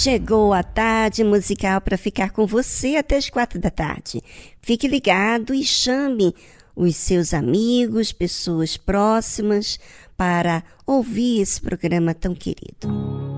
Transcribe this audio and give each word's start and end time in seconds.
Chegou 0.00 0.52
a 0.52 0.62
tarde 0.62 1.24
musical 1.24 1.80
para 1.80 1.98
ficar 1.98 2.30
com 2.30 2.46
você 2.46 2.94
até 2.94 3.16
as 3.16 3.28
quatro 3.28 3.58
da 3.58 3.68
tarde. 3.68 4.22
Fique 4.62 4.86
ligado 4.86 5.52
e 5.52 5.64
chame 5.64 6.32
os 6.76 6.94
seus 6.94 7.34
amigos, 7.34 8.12
pessoas 8.12 8.76
próximas 8.76 9.76
para 10.16 10.62
ouvir 10.86 11.40
esse 11.40 11.60
programa 11.60 12.14
tão 12.14 12.32
querido. 12.32 13.37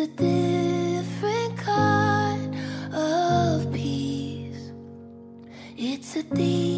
It's 0.00 0.12
a 0.12 0.14
different 0.14 1.58
kind 1.58 2.54
of 2.94 3.72
peace. 3.72 4.70
It's 5.76 6.14
a 6.14 6.22
deep 6.22 6.77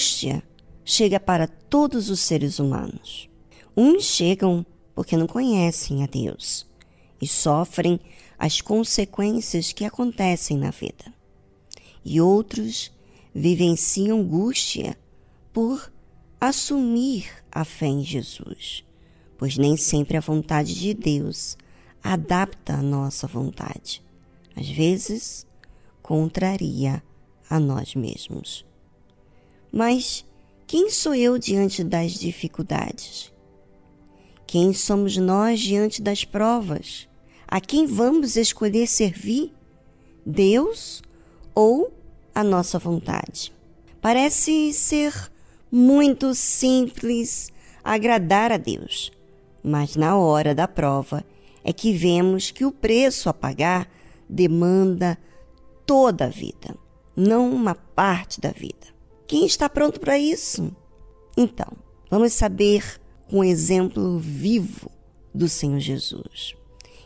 Angústia 0.00 0.42
chega 0.82 1.20
para 1.20 1.46
todos 1.46 2.08
os 2.08 2.20
seres 2.20 2.58
humanos. 2.58 3.28
Uns 3.76 4.04
chegam 4.04 4.64
porque 4.94 5.14
não 5.14 5.26
conhecem 5.26 6.02
a 6.02 6.06
Deus 6.06 6.66
e 7.20 7.28
sofrem 7.28 8.00
as 8.38 8.62
consequências 8.62 9.74
que 9.74 9.84
acontecem 9.84 10.56
na 10.56 10.70
vida. 10.70 11.12
E 12.02 12.18
outros 12.18 12.90
vivenciam 13.34 14.20
angústia 14.20 14.96
por 15.52 15.92
assumir 16.40 17.30
a 17.52 17.62
fé 17.62 17.88
em 17.88 18.02
Jesus, 18.02 18.82
pois 19.36 19.58
nem 19.58 19.76
sempre 19.76 20.16
a 20.16 20.20
vontade 20.20 20.74
de 20.74 20.94
Deus 20.94 21.58
adapta 22.02 22.72
a 22.72 22.82
nossa 22.82 23.26
vontade. 23.26 24.02
Às 24.56 24.66
vezes, 24.66 25.46
contraria 26.02 27.02
a 27.50 27.60
nós 27.60 27.94
mesmos. 27.94 28.69
Mas 29.72 30.24
quem 30.66 30.90
sou 30.90 31.14
eu 31.14 31.38
diante 31.38 31.84
das 31.84 32.12
dificuldades? 32.12 33.32
Quem 34.46 34.72
somos 34.72 35.16
nós 35.16 35.60
diante 35.60 36.02
das 36.02 36.24
provas? 36.24 37.08
A 37.46 37.60
quem 37.60 37.86
vamos 37.86 38.36
escolher 38.36 38.86
servir? 38.86 39.52
Deus 40.26 41.02
ou 41.54 41.92
a 42.34 42.42
nossa 42.42 42.78
vontade? 42.78 43.52
Parece 44.00 44.72
ser 44.72 45.12
muito 45.70 46.34
simples 46.34 47.52
agradar 47.82 48.50
a 48.50 48.56
Deus, 48.56 49.12
mas 49.62 49.94
na 49.94 50.16
hora 50.16 50.54
da 50.54 50.66
prova 50.66 51.24
é 51.62 51.72
que 51.72 51.92
vemos 51.92 52.50
que 52.50 52.64
o 52.64 52.72
preço 52.72 53.28
a 53.28 53.34
pagar 53.34 53.88
demanda 54.28 55.18
toda 55.86 56.26
a 56.26 56.28
vida, 56.28 56.76
não 57.16 57.50
uma 57.50 57.74
parte 57.74 58.40
da 58.40 58.50
vida. 58.50 58.99
Quem 59.30 59.46
está 59.46 59.68
pronto 59.68 60.00
para 60.00 60.18
isso? 60.18 60.74
Então, 61.36 61.68
vamos 62.10 62.32
saber 62.32 63.00
com 63.28 63.38
um 63.38 63.44
exemplo 63.44 64.18
vivo 64.18 64.90
do 65.32 65.48
Senhor 65.48 65.78
Jesus. 65.78 66.56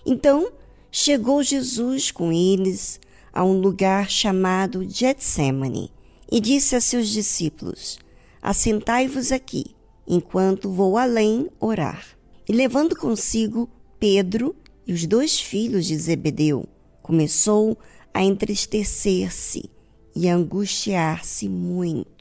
Então, 0.06 0.50
chegou 0.90 1.42
Jesus 1.42 2.10
com 2.10 2.32
eles 2.32 2.98
a 3.30 3.44
um 3.44 3.60
lugar 3.60 4.08
chamado 4.08 4.88
Getsemane 4.88 5.92
e 6.32 6.40
disse 6.40 6.74
a 6.74 6.80
seus 6.80 7.10
discípulos: 7.10 7.98
Assentai-vos 8.40 9.30
aqui, 9.30 9.76
enquanto 10.08 10.70
vou 10.70 10.96
além 10.96 11.50
orar. 11.60 12.06
E 12.48 12.54
levando 12.54 12.96
consigo 12.96 13.68
Pedro 14.00 14.56
e 14.86 14.94
os 14.94 15.04
dois 15.06 15.38
filhos 15.38 15.84
de 15.84 15.98
Zebedeu, 15.98 16.66
começou 17.02 17.76
a 18.14 18.24
entristecer-se 18.24 19.68
e 20.16 20.26
angustiar-se 20.26 21.50
muito. 21.50 22.13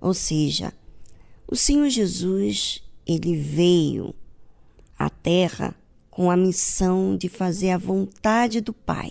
Ou 0.00 0.14
seja, 0.14 0.72
o 1.48 1.56
Senhor 1.56 1.88
Jesus, 1.88 2.82
ele 3.06 3.36
veio 3.36 4.14
à 4.98 5.08
terra 5.08 5.74
com 6.10 6.30
a 6.30 6.36
missão 6.36 7.16
de 7.16 7.28
fazer 7.28 7.70
a 7.70 7.78
vontade 7.78 8.60
do 8.60 8.72
Pai. 8.72 9.10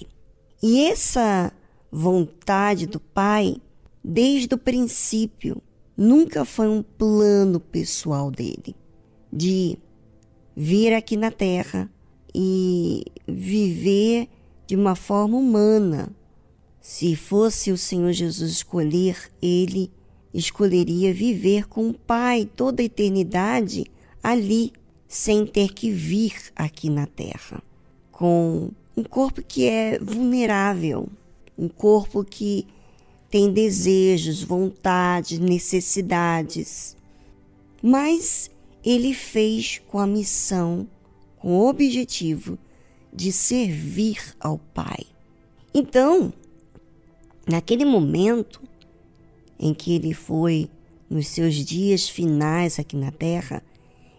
E 0.61 0.83
essa 0.85 1.51
vontade 1.91 2.87
do 2.87 2.99
Pai, 2.99 3.57
desde 4.03 4.55
o 4.55 4.57
princípio, 4.57 5.61
nunca 5.95 6.43
foi 6.43 6.67
um 6.67 6.81
plano 6.81 7.59
pessoal 7.59 8.31
dele 8.31 8.75
de 9.31 9.77
vir 10.55 10.93
aqui 10.93 11.17
na 11.17 11.29
terra 11.29 11.89
e 12.33 13.05
viver 13.27 14.27
de 14.65 14.75
uma 14.75 14.95
forma 14.95 15.37
humana. 15.37 16.09
Se 16.81 17.15
fosse 17.15 17.71
o 17.71 17.77
Senhor 17.77 18.11
Jesus 18.11 18.51
escolher, 18.51 19.29
ele 19.41 19.91
escolheria 20.37 21.13
viver 21.13 21.67
com 21.67 21.89
o 21.89 21.93
Pai 21.93 22.49
toda 22.55 22.81
a 22.81 22.85
eternidade 22.85 23.85
ali, 24.21 24.73
sem 25.07 25.45
ter 25.45 25.73
que 25.73 25.89
vir 25.89 26.33
aqui 26.55 26.89
na 26.89 27.07
Terra, 27.07 27.63
com 28.11 28.69
um 28.97 29.03
corpo 29.03 29.41
que 29.41 29.65
é 29.65 29.97
vulnerável, 29.99 31.07
um 31.57 31.69
corpo 31.69 32.23
que 32.23 32.67
tem 33.29 33.51
desejos, 33.51 34.43
vontades, 34.43 35.39
necessidades. 35.39 36.97
Mas 37.81 38.51
ele 38.83 39.13
fez 39.13 39.81
com 39.87 39.99
a 39.99 40.07
missão, 40.07 40.87
com 41.37 41.57
o 41.57 41.67
objetivo 41.67 42.57
de 43.13 43.31
servir 43.31 44.35
ao 44.39 44.57
Pai. 44.57 45.05
Então, 45.73 46.33
naquele 47.47 47.85
momento, 47.85 48.61
em 49.59 49.73
que 49.73 49.93
ele 49.93 50.13
foi, 50.13 50.69
nos 51.09 51.27
seus 51.27 51.55
dias 51.55 52.09
finais 52.09 52.79
aqui 52.79 52.95
na 52.95 53.11
terra, 53.11 53.63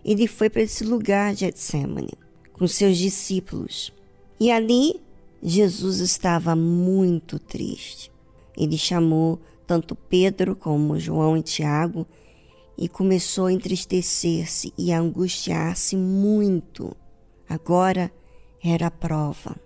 ele 0.04 0.26
foi 0.26 0.48
para 0.48 0.62
esse 0.62 0.84
lugar 0.84 1.34
de 1.34 1.40
Getsemane 1.40 2.14
com 2.52 2.66
seus 2.66 2.96
discípulos. 2.96 3.92
E 4.38 4.50
ali 4.50 5.00
Jesus 5.42 5.98
estava 6.00 6.54
muito 6.54 7.38
triste. 7.38 8.10
Ele 8.56 8.78
chamou 8.78 9.40
tanto 9.66 9.94
Pedro 9.94 10.54
como 10.54 10.98
João 10.98 11.36
e 11.36 11.42
Tiago 11.42 12.06
e 12.78 12.88
começou 12.88 13.46
a 13.46 13.52
entristecer-se 13.52 14.72
e 14.78 14.92
a 14.92 15.00
angustiar-se 15.00 15.96
muito. 15.96 16.96
Agora 17.48 18.10
era 18.62 18.86
a 18.86 18.90
prova 18.90 19.56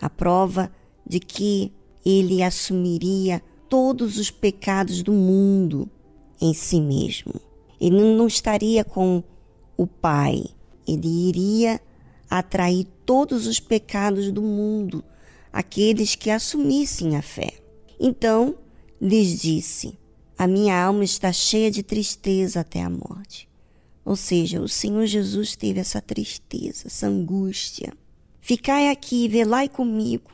a 0.00 0.08
prova 0.08 0.70
de 1.06 1.18
que 1.20 1.72
ele 2.04 2.42
assumiria 2.42 3.42
todos 3.68 4.18
os 4.18 4.30
pecados 4.30 5.02
do 5.02 5.12
mundo 5.12 5.88
em 6.40 6.54
si 6.54 6.80
mesmo. 6.80 7.34
Ele 7.80 8.14
não 8.14 8.26
estaria 8.26 8.84
com 8.84 9.22
o 9.76 9.86
Pai, 9.86 10.44
ele 10.86 11.28
iria 11.28 11.80
atrair 12.28 12.86
todos 13.06 13.46
os 13.46 13.60
pecados 13.60 14.32
do 14.32 14.42
mundo, 14.42 15.04
aqueles 15.52 16.14
que 16.14 16.30
assumissem 16.30 17.16
a 17.16 17.22
fé. 17.22 17.52
Então 18.00 18.56
lhes 19.00 19.40
disse: 19.40 19.98
A 20.36 20.46
minha 20.46 20.82
alma 20.82 21.04
está 21.04 21.32
cheia 21.32 21.70
de 21.70 21.82
tristeza 21.82 22.60
até 22.60 22.82
a 22.82 22.90
morte. 22.90 23.48
Ou 24.04 24.16
seja, 24.16 24.60
o 24.60 24.68
Senhor 24.68 25.06
Jesus 25.06 25.54
teve 25.54 25.80
essa 25.80 26.00
tristeza, 26.00 26.86
essa 26.86 27.06
angústia. 27.06 27.92
Ficai 28.40 28.88
aqui 28.88 29.26
e 29.26 29.28
velai 29.28 29.68
comigo, 29.68 30.30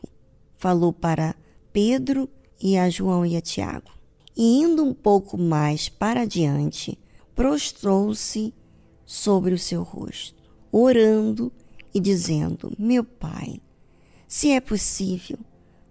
falou 0.56 0.92
para 0.92 1.34
Pedro 1.72 2.28
e 2.64 2.78
a 2.78 2.88
João 2.88 3.26
e 3.26 3.36
a 3.36 3.42
Tiago. 3.42 3.90
E 4.34 4.62
indo 4.62 4.82
um 4.82 4.94
pouco 4.94 5.36
mais 5.36 5.90
para 5.90 6.24
diante, 6.24 6.98
prostrou-se 7.36 8.54
sobre 9.04 9.52
o 9.52 9.58
seu 9.58 9.82
rosto, 9.82 10.42
orando 10.72 11.52
e 11.92 12.00
dizendo: 12.00 12.72
Meu 12.78 13.04
Pai, 13.04 13.60
se 14.26 14.50
é 14.50 14.60
possível, 14.60 15.38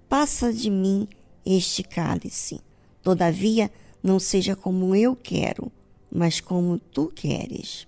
passa 0.09 0.51
de 0.51 0.71
mim 0.71 1.07
este 1.45 1.83
cálice. 1.83 2.59
Todavia, 3.03 3.71
não 4.01 4.19
seja 4.19 4.55
como 4.55 4.95
eu 4.95 5.15
quero, 5.15 5.71
mas 6.11 6.41
como 6.41 6.79
tu 6.79 7.07
queres. 7.07 7.87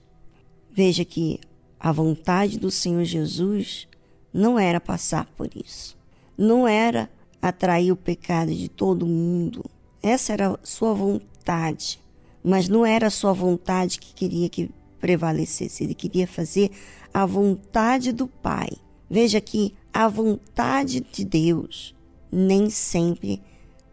Veja 0.71 1.03
que 1.03 1.39
a 1.79 1.91
vontade 1.91 2.59
do 2.59 2.69
Senhor 2.69 3.03
Jesus 3.03 3.87
não 4.31 4.59
era 4.59 4.79
passar 4.79 5.25
por 5.35 5.49
isso. 5.55 5.97
Não 6.37 6.67
era 6.67 7.09
atrair 7.49 7.91
o 7.91 7.95
pecado 7.95 8.53
de 8.53 8.67
todo 8.67 9.05
mundo. 9.05 9.63
Essa 10.01 10.33
era 10.33 10.51
a 10.51 10.59
sua 10.63 10.93
vontade. 10.93 11.99
Mas 12.43 12.67
não 12.67 12.85
era 12.85 13.07
a 13.07 13.11
sua 13.11 13.33
vontade 13.33 13.99
que 13.99 14.13
queria 14.13 14.49
que 14.49 14.69
prevalecesse. 14.99 15.83
Ele 15.83 15.93
queria 15.93 16.27
fazer 16.27 16.71
a 17.13 17.25
vontade 17.25 18.11
do 18.11 18.27
Pai. 18.27 18.69
Veja 19.09 19.39
que 19.39 19.73
a 19.93 20.07
vontade 20.07 21.05
de 21.11 21.23
Deus 21.23 21.95
nem 22.31 22.69
sempre 22.69 23.41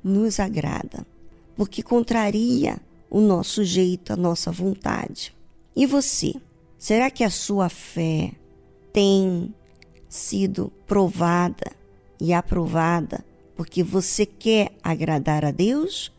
nos 0.03 0.41
agrada, 0.41 1.07
porque 1.55 1.83
contraria 1.83 2.81
o 3.09 3.21
nosso 3.21 3.63
jeito, 3.63 4.13
a 4.13 4.17
nossa 4.17 4.51
vontade. 4.51 5.35
E 5.77 5.87
você? 5.87 6.35
Será 6.77 7.11
que 7.11 7.23
a 7.23 7.31
sua 7.31 7.69
fé 7.69 8.33
tem 8.93 9.55
sido 10.09 10.73
provada 10.87 11.73
e 12.21 12.33
aprovada 12.33 13.25
porque 13.57 13.83
você 13.83 14.27
quer 14.27 14.73
agradar 14.83 15.45
a 15.45 15.51
Deus 15.51 16.13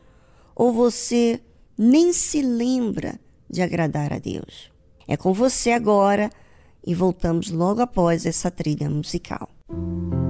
ou 0.55 0.71
você 0.71 1.39
nem 1.77 2.13
se 2.13 2.41
lembra 2.41 3.19
de 3.49 3.61
agradar 3.61 4.13
a 4.13 4.19
Deus. 4.19 4.71
É 5.07 5.17
com 5.17 5.33
você 5.33 5.71
agora 5.71 6.29
e 6.85 6.93
voltamos 6.93 7.49
logo 7.49 7.81
após 7.81 8.25
essa 8.25 8.51
trilha 8.51 8.89
musical. 8.89 9.49
As 9.69 10.22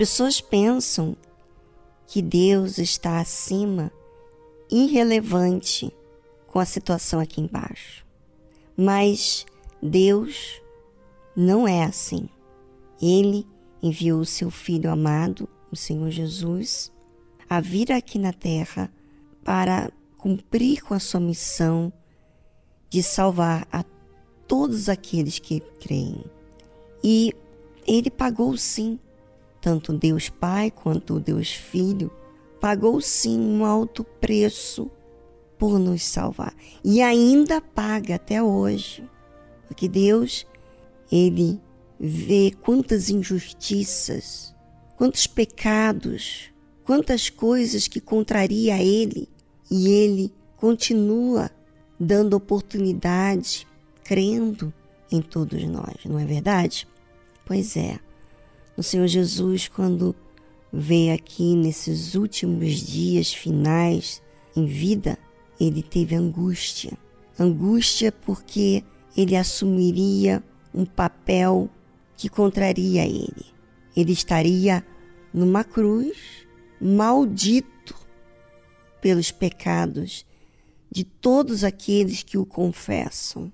pessoas 0.00 0.40
pensam 0.40 1.14
que 2.06 2.22
Deus 2.22 2.78
está 2.78 3.20
acima, 3.20 3.92
irrelevante 4.70 5.94
com 6.46 6.58
a 6.58 6.64
situação 6.64 7.20
aqui 7.20 7.42
embaixo. 7.42 8.02
Mas 8.74 9.44
Deus 9.82 10.62
não 11.36 11.68
é 11.68 11.84
assim. 11.84 12.30
Ele 12.98 13.46
enviou 13.82 14.20
o 14.20 14.24
seu 14.24 14.50
Filho 14.50 14.90
amado, 14.90 15.46
o 15.70 15.76
Senhor 15.76 16.08
Jesus, 16.08 16.90
a 17.46 17.60
vir 17.60 17.92
aqui 17.92 18.18
na 18.18 18.32
terra 18.32 18.90
para 19.44 19.92
cumprir 20.16 20.82
com 20.82 20.94
a 20.94 20.98
sua 20.98 21.20
missão 21.20 21.92
de 22.88 23.02
salvar 23.02 23.68
a 23.70 23.84
todos 24.48 24.88
aqueles 24.88 25.38
que 25.38 25.60
creem. 25.78 26.24
E 27.04 27.34
ele 27.86 28.10
pagou 28.10 28.56
sim 28.56 28.98
tanto 29.60 29.92
Deus 29.92 30.28
Pai 30.28 30.70
quanto 30.70 31.20
Deus 31.20 31.52
Filho, 31.52 32.10
pagou 32.60 33.00
sim 33.00 33.38
um 33.38 33.64
alto 33.64 34.04
preço 34.04 34.90
por 35.58 35.78
nos 35.78 36.02
salvar 36.04 36.54
e 36.82 37.02
ainda 37.02 37.60
paga 37.60 38.14
até 38.14 38.42
hoje. 38.42 39.04
Porque 39.66 39.88
Deus, 39.88 40.46
ele 41.12 41.60
vê 41.98 42.52
quantas 42.62 43.10
injustiças, 43.10 44.54
quantos 44.96 45.26
pecados, 45.26 46.50
quantas 46.84 47.28
coisas 47.28 47.86
que 47.86 48.00
contraria 48.00 48.74
a 48.74 48.82
ele 48.82 49.28
e 49.70 49.88
ele 49.88 50.32
continua 50.56 51.50
dando 51.98 52.34
oportunidade, 52.34 53.66
crendo 54.02 54.72
em 55.12 55.20
todos 55.20 55.62
nós, 55.64 55.96
não 56.06 56.18
é 56.18 56.24
verdade? 56.24 56.88
Pois 57.44 57.76
é. 57.76 57.98
O 58.80 58.82
Senhor 58.82 59.06
Jesus, 59.08 59.68
quando 59.68 60.16
veio 60.72 61.14
aqui 61.14 61.54
nesses 61.54 62.14
últimos 62.14 62.76
dias 62.76 63.30
finais 63.30 64.22
em 64.56 64.64
vida, 64.64 65.18
ele 65.60 65.82
teve 65.82 66.14
angústia. 66.14 66.96
Angústia 67.38 68.10
porque 68.10 68.82
ele 69.14 69.36
assumiria 69.36 70.42
um 70.72 70.86
papel 70.86 71.68
que 72.16 72.30
contraria 72.30 73.04
ele. 73.04 73.44
Ele 73.94 74.12
estaria 74.12 74.82
numa 75.30 75.62
cruz, 75.62 76.16
maldito 76.80 77.94
pelos 78.98 79.30
pecados 79.30 80.24
de 80.90 81.04
todos 81.04 81.64
aqueles 81.64 82.22
que 82.22 82.38
o 82.38 82.46
confessam, 82.46 83.52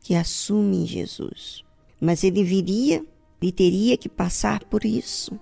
que 0.00 0.14
assumem 0.14 0.86
Jesus. 0.86 1.64
Mas 2.00 2.22
ele 2.22 2.44
viria 2.44 3.04
ele 3.42 3.52
teria 3.52 3.96
que 3.96 4.08
passar 4.08 4.64
por 4.64 4.84
isso. 4.84 5.38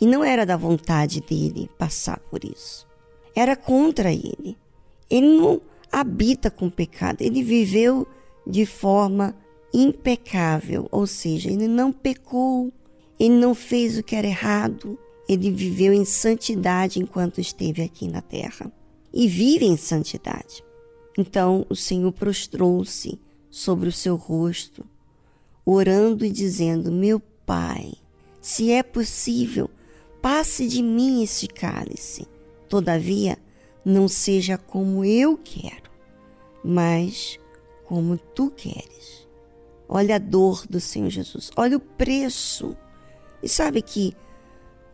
E 0.00 0.06
não 0.06 0.24
era 0.24 0.44
da 0.44 0.56
vontade 0.56 1.20
dele 1.20 1.70
passar 1.78 2.18
por 2.30 2.44
isso. 2.44 2.86
Era 3.34 3.56
contra 3.56 4.12
ele. 4.12 4.56
Ele 5.08 5.36
não 5.36 5.60
habita 5.90 6.50
com 6.50 6.68
pecado. 6.68 7.22
Ele 7.22 7.42
viveu 7.42 8.06
de 8.46 8.66
forma 8.66 9.34
impecável, 9.72 10.86
ou 10.90 11.06
seja, 11.06 11.50
ele 11.50 11.66
não 11.66 11.92
pecou, 11.92 12.72
ele 13.18 13.34
não 13.34 13.54
fez 13.54 13.98
o 13.98 14.02
que 14.02 14.14
era 14.14 14.26
errado, 14.26 14.96
ele 15.28 15.50
viveu 15.50 15.92
em 15.92 16.04
santidade 16.04 17.00
enquanto 17.00 17.40
esteve 17.40 17.82
aqui 17.82 18.06
na 18.06 18.20
terra 18.20 18.70
e 19.12 19.26
vive 19.26 19.64
em 19.64 19.76
santidade. 19.76 20.62
Então 21.18 21.66
o 21.68 21.74
Senhor 21.74 22.12
prostrou-se 22.12 23.18
sobre 23.50 23.88
o 23.88 23.92
seu 23.92 24.16
rosto, 24.16 24.84
orando 25.64 26.24
e 26.24 26.30
dizendo: 26.30 26.92
Meu 26.92 27.20
Pai, 27.46 27.92
se 28.40 28.70
é 28.70 28.82
possível, 28.82 29.70
passe 30.22 30.66
de 30.66 30.82
mim 30.82 31.22
esse 31.22 31.46
cálice. 31.46 32.26
Todavia, 32.68 33.38
não 33.84 34.08
seja 34.08 34.56
como 34.56 35.04
eu 35.04 35.36
quero, 35.36 35.90
mas 36.64 37.38
como 37.84 38.16
tu 38.16 38.50
queres. 38.50 39.28
Olha 39.88 40.16
a 40.16 40.18
dor 40.18 40.66
do 40.66 40.80
Senhor 40.80 41.10
Jesus, 41.10 41.50
olha 41.56 41.76
o 41.76 41.80
preço. 41.80 42.76
E 43.42 43.48
sabe 43.48 43.82
que 43.82 44.16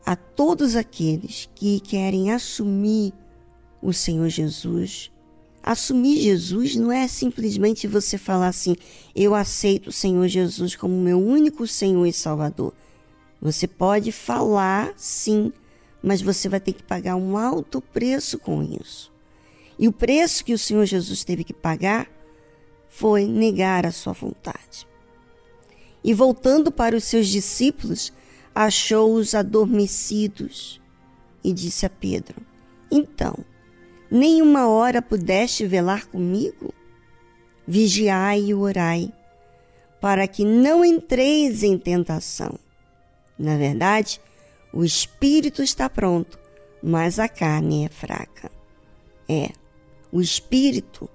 a 0.05 0.17
todos 0.17 0.75
aqueles 0.75 1.49
que 1.55 1.79
querem 1.81 2.33
assumir 2.33 3.13
o 3.81 3.93
Senhor 3.93 4.29
Jesus, 4.29 5.13
assumir 5.63 6.21
Jesus 6.21 6.77
não 6.77 6.91
é 6.91 7.07
simplesmente 7.07 7.87
você 7.87 8.17
falar 8.17 8.49
assim: 8.49 8.77
eu 9.15 9.35
aceito 9.35 9.89
o 9.89 9.93
Senhor 9.93 10.27
Jesus 10.29 10.77
como 10.77 11.01
meu 11.01 11.19
único 11.19 11.67
Senhor 11.67 12.07
e 12.07 12.13
Salvador. 12.13 12.73
Você 13.41 13.67
pode 13.67 14.13
falar 14.13 14.93
sim, 14.97 15.53
mas 16.03 16.21
você 16.21 16.49
vai 16.49 16.61
ter 16.61 16.73
que 16.73 16.83
pagar 16.83 17.17
um 17.17 17.37
alto 17.37 17.81
preço 17.81 18.39
com 18.39 18.63
isso. 18.63 19.11
E 19.79 19.89
o 19.89 19.93
preço 19.93 20.45
que 20.45 20.53
o 20.53 20.59
Senhor 20.59 20.85
Jesus 20.85 21.25
teve 21.25 21.43
que 21.43 21.55
pagar 21.55 22.07
foi 22.89 23.27
negar 23.27 23.87
a 23.87 23.93
sua 23.93 24.13
vontade. 24.13 24.87
E 26.05 26.13
voltando 26.13 26.71
para 26.71 26.97
os 26.97 27.05
seus 27.05 27.29
discípulos, 27.29 28.13
achou-os 28.55 29.35
adormecidos 29.35 30.81
e 31.43 31.53
disse 31.53 31.87
a 31.87 31.91
Pedro: 31.91 32.37
Então, 32.91 33.45
nem 34.11 34.43
uma 34.43 34.69
hora 34.69 35.01
pudeste 35.01 35.67
velar 35.67 36.07
comigo? 36.07 36.75
Vigiai 37.67 38.47
e 38.47 38.55
orai, 38.55 39.13
para 40.01 40.27
que 40.27 40.45
não 40.45 40.85
entreis 40.85 41.63
em 41.63 41.79
tentação. 41.79 42.59
Na 43.39 43.57
verdade, 43.57 44.21
o 44.73 44.85
espírito 44.85 45.63
está 45.63 45.89
pronto, 45.89 46.39
mas 46.83 47.19
a 47.19 47.29
carne 47.29 47.85
é 47.85 47.89
fraca. 47.89 48.51
É, 49.29 49.51
o 50.11 50.21
espírito 50.21 51.09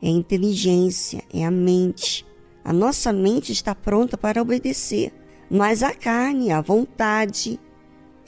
é 0.00 0.06
a 0.06 0.10
inteligência, 0.10 1.22
é 1.32 1.44
a 1.44 1.50
mente. 1.50 2.24
A 2.64 2.72
nossa 2.72 3.12
mente 3.12 3.50
está 3.50 3.74
pronta 3.74 4.16
para 4.16 4.40
obedecer, 4.40 5.12
mas 5.50 5.82
a 5.82 5.92
carne, 5.92 6.52
a 6.52 6.60
vontade, 6.60 7.58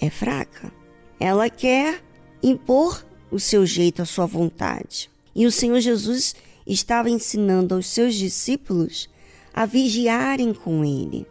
é 0.00 0.10
fraca. 0.10 0.72
Ela 1.20 1.48
quer 1.48 2.02
impor 2.42 3.04
o 3.32 3.40
seu 3.40 3.66
jeito, 3.66 4.02
a 4.02 4.04
sua 4.04 4.26
vontade. 4.26 5.10
E 5.34 5.46
o 5.46 5.50
Senhor 5.50 5.80
Jesus 5.80 6.36
estava 6.66 7.10
ensinando 7.10 7.74
aos 7.74 7.86
seus 7.86 8.14
discípulos 8.14 9.08
a 9.52 9.66
vigiarem 9.66 10.54
com 10.54 10.84
ele, 10.84 11.26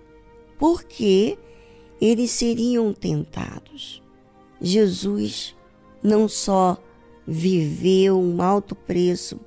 porque 0.59 1.37
eles 2.01 2.31
seriam 2.31 2.93
tentados. 2.93 4.01
Jesus 4.59 5.55
não 6.03 6.27
só 6.27 6.77
viveu 7.25 8.19
um 8.19 8.41
alto 8.41 8.75
preço 8.75 9.39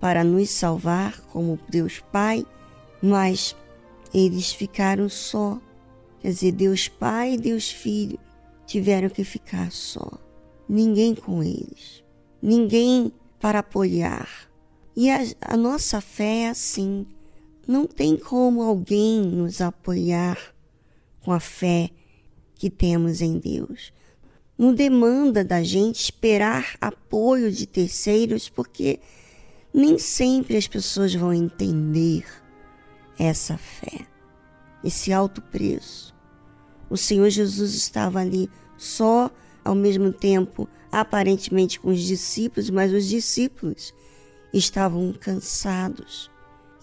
para 0.00 0.24
nos 0.24 0.48
salvar 0.48 1.20
como 1.32 1.58
Deus 1.68 2.02
Pai, 2.12 2.46
mas 3.02 3.54
eles 4.14 4.52
ficaram 4.52 5.08
só 5.08 5.60
Quer 6.26 6.32
dizer, 6.32 6.52
Deus 6.52 6.88
Pai 6.88 7.34
e 7.34 7.38
Deus 7.38 7.70
Filho 7.70 8.18
tiveram 8.66 9.08
que 9.08 9.22
ficar 9.22 9.70
só. 9.70 10.10
Ninguém 10.68 11.14
com 11.14 11.42
eles. 11.42 12.04
Ninguém 12.42 13.12
para 13.40 13.60
apoiar. 13.60 14.28
E 14.94 15.10
a, 15.10 15.20
a 15.40 15.56
nossa 15.56 16.00
fé 16.00 16.42
é 16.42 16.48
assim. 16.48 17.06
Não 17.66 17.86
tem 17.86 18.16
como 18.16 18.62
alguém 18.62 19.20
nos 19.22 19.60
apoiar 19.60 20.38
com 21.20 21.32
a 21.32 21.40
fé 21.40 21.90
que 22.54 22.70
temos 22.70 23.20
em 23.20 23.38
Deus. 23.38 23.92
Não 24.56 24.72
demanda 24.72 25.44
da 25.44 25.62
gente 25.62 26.00
esperar 26.00 26.76
apoio 26.80 27.52
de 27.52 27.66
terceiros, 27.66 28.48
porque 28.48 29.00
nem 29.72 29.98
sempre 29.98 30.56
as 30.56 30.66
pessoas 30.66 31.14
vão 31.14 31.34
entender 31.34 32.24
essa 33.18 33.58
fé, 33.58 34.06
esse 34.82 35.12
alto 35.12 35.42
preço. 35.42 36.14
O 36.88 36.96
Senhor 36.96 37.28
Jesus 37.28 37.74
estava 37.74 38.20
ali 38.20 38.48
só, 38.78 39.30
ao 39.66 39.74
mesmo 39.74 40.12
tempo, 40.12 40.68
aparentemente 40.92 41.80
com 41.80 41.90
os 41.90 42.00
discípulos, 42.00 42.70
mas 42.70 42.92
os 42.92 43.06
discípulos 43.06 43.92
estavam 44.54 45.12
cansados 45.12 46.30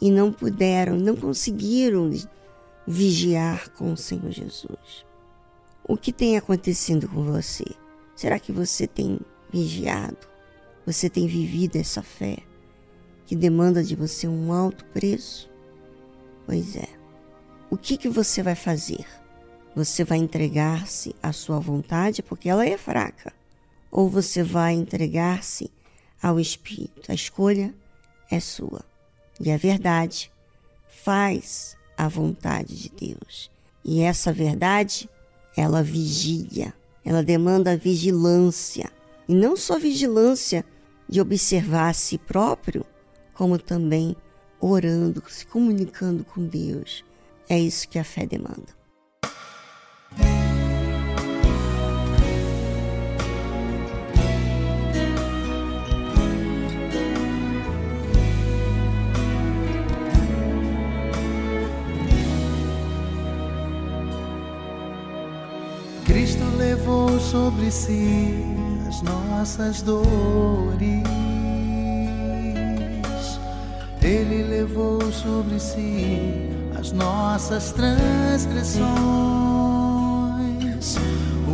e 0.02 0.12
não 0.12 0.34
puderam, 0.34 0.98
não 0.98 1.16
conseguiram 1.16 2.12
vigiar 2.86 3.70
com 3.70 3.94
o 3.94 3.98
Senhor 3.98 4.30
Jesus. 4.32 5.06
O 5.88 5.96
que 5.96 6.12
tem 6.12 6.38
acontecido 6.38 7.08
com 7.08 7.24
você? 7.24 7.66
Será 8.16 8.38
que 8.38 8.52
você 8.52 8.86
tem 8.86 9.20
vigiado? 9.52 10.28
Você 10.86 11.10
tem 11.10 11.26
vivido 11.26 11.78
essa 11.78 12.02
fé 12.02 12.38
que 13.26 13.36
demanda 13.36 13.82
de 13.82 13.96
você 13.96 14.28
um 14.28 14.52
alto 14.52 14.84
preço? 14.86 15.50
Pois 16.46 16.76
é. 16.76 16.90
O 17.70 17.78
que, 17.78 17.96
que 17.98 18.10
você 18.10 18.44
vai 18.44 18.56
fazer? 18.56 19.06
Você 19.76 20.04
vai 20.04 20.20
entregar-se 20.20 21.16
à 21.22 21.32
sua 21.32 21.60
vontade 21.60 22.22
porque 22.22 22.48
ela 22.48 22.66
é 22.66 22.78
fraca, 22.78 23.34
ou 23.90 24.08
você 24.08 24.44
vai 24.44 24.74
entregar-se 24.74 25.72
ao 26.22 26.40
Espírito. 26.40 27.12
A 27.12 27.16
escolha 27.16 27.74
é 28.30 28.40
sua. 28.40 28.82
E 29.40 29.52
a 29.52 29.58
verdade 29.58 30.32
faz 30.88 31.76
a 31.98 32.08
vontade 32.08 32.76
de 32.76 32.90
Deus. 32.90 33.50
E 33.84 34.02
essa 34.02 34.32
verdade, 34.32 35.10
ela 35.58 35.82
vigia, 35.82 36.74
ela 37.04 37.24
demanda 37.24 37.76
vigilância. 37.76 38.92
E 39.28 39.34
não 39.34 39.58
só 39.58 39.80
vigilância 39.80 40.64
de 41.10 41.20
observar 41.20 41.90
a 41.90 41.94
si 41.94 42.18
próprio, 42.18 42.86
como 43.34 43.58
também 43.58 44.16
orando, 44.62 45.22
se 45.28 45.46
comunicando 45.46 46.24
com 46.24 46.46
Deus. 46.46 47.04
É 47.50 47.60
isso 47.60 47.90
que 47.90 48.00
a 48.00 48.04
fé 48.04 48.26
demanda. 48.26 48.83
Levou 66.76 67.20
sobre 67.20 67.70
si 67.70 68.44
as 68.88 69.02
nossas 69.02 69.82
dores. 69.82 71.04
Ele 74.02 74.44
levou 74.44 75.00
sobre 75.12 75.60
si 75.60 76.50
as 76.78 76.92
nossas 76.92 77.72
transgressões 77.72 79.14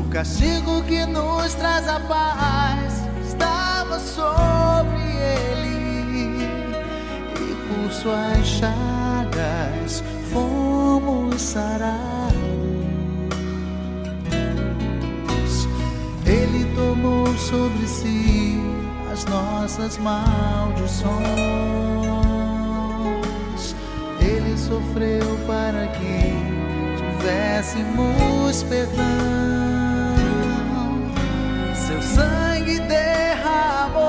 castigo 0.10 0.82
que 0.84 1.06
nos 1.06 1.54
traz 1.54 1.88
a 1.88 2.00
paz 2.00 3.04
estava 3.24 4.00
sobre 4.00 5.00
ele, 5.00 6.44
e 7.36 7.56
por 7.68 7.94
suas 7.94 8.48
chagas 8.48 10.04
fomos 10.34 11.40
sarados. 11.40 12.19
Ele 16.52 16.66
tomou 16.74 17.28
sobre 17.38 17.86
si 17.86 18.60
as 19.12 19.24
nossas 19.26 20.00
maldições, 20.00 21.20
ele 24.20 24.58
sofreu 24.58 25.38
para 25.46 25.86
que 25.90 26.34
tivéssemos 26.98 28.64
perdão. 28.64 29.06
Seu 31.76 32.02
sangue 32.02 32.80
derramou 32.80 34.00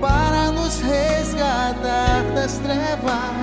para 0.00 0.52
nos 0.52 0.80
resgatar 0.80 2.22
das 2.36 2.58
trevas 2.58 3.35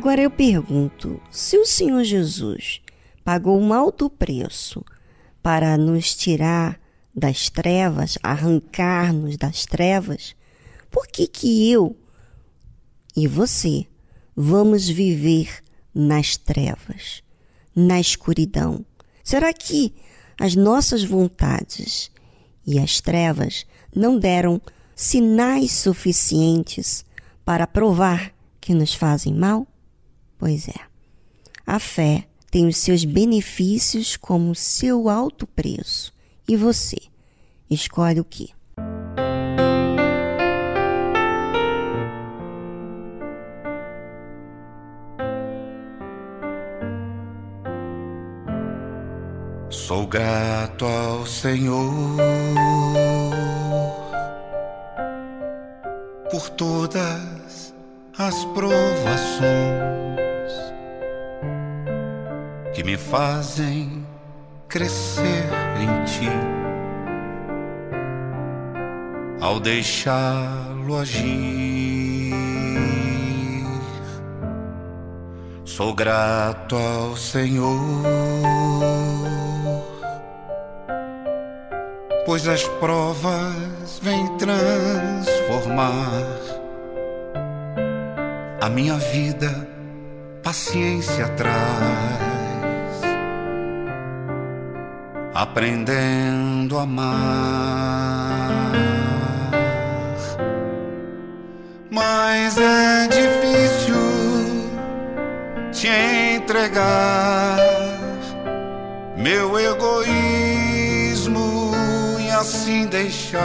Agora 0.00 0.22
eu 0.22 0.30
pergunto: 0.30 1.20
se 1.30 1.58
o 1.58 1.66
Senhor 1.66 2.02
Jesus 2.04 2.80
pagou 3.22 3.60
um 3.60 3.70
alto 3.70 4.08
preço 4.08 4.82
para 5.42 5.76
nos 5.76 6.16
tirar 6.16 6.80
das 7.14 7.50
trevas, 7.50 8.16
arrancar-nos 8.22 9.36
das 9.36 9.66
trevas, 9.66 10.34
por 10.90 11.06
que 11.06 11.26
que 11.26 11.70
eu 11.70 11.94
e 13.14 13.28
você 13.28 13.86
vamos 14.34 14.88
viver 14.88 15.62
nas 15.94 16.34
trevas, 16.38 17.22
na 17.76 18.00
escuridão? 18.00 18.82
Será 19.22 19.52
que 19.52 19.92
as 20.40 20.56
nossas 20.56 21.04
vontades 21.04 22.10
e 22.66 22.78
as 22.78 23.02
trevas 23.02 23.66
não 23.94 24.18
deram 24.18 24.62
sinais 24.96 25.72
suficientes 25.72 27.04
para 27.44 27.66
provar 27.66 28.32
que 28.58 28.72
nos 28.72 28.94
fazem 28.94 29.34
mal? 29.34 29.66
Pois 30.40 30.68
é. 30.68 30.80
A 31.66 31.78
fé 31.78 32.24
tem 32.50 32.66
os 32.66 32.78
seus 32.78 33.04
benefícios 33.04 34.16
como 34.16 34.54
seu 34.54 35.10
alto 35.10 35.46
preço. 35.46 36.14
E 36.48 36.56
você? 36.56 36.96
Escolhe 37.68 38.20
o 38.20 38.24
que? 38.24 38.48
Sou 49.68 50.06
grato 50.06 50.86
ao 50.86 51.26
Senhor 51.26 52.16
por 56.30 56.48
todas 56.50 57.74
as 58.16 58.44
provações 58.46 60.29
que 62.72 62.84
me 62.84 62.96
fazem 62.96 64.06
crescer 64.68 65.44
em 65.80 66.04
ti. 66.04 66.30
Ao 69.40 69.58
deixá-lo 69.58 70.96
agir, 70.96 72.34
sou 75.64 75.94
grato 75.94 76.76
ao 76.76 77.16
Senhor, 77.16 78.04
pois 82.26 82.46
as 82.46 82.62
provas 82.64 83.98
vêm 84.02 84.36
transformar 84.36 85.80
a 88.60 88.68
minha 88.68 88.98
vida, 88.98 89.66
paciência 90.42 91.26
traz 91.30 92.29
aprendendo 95.34 96.78
a 96.78 96.82
amar. 96.82 98.72
Mas 101.90 102.56
é 102.58 103.08
difícil 103.08 103.94
te 105.72 105.88
entregar 106.36 107.58
meu 109.16 109.58
egoísmo 109.58 110.62
e 112.18 112.30
assim 112.30 112.86
deixar 112.86 113.40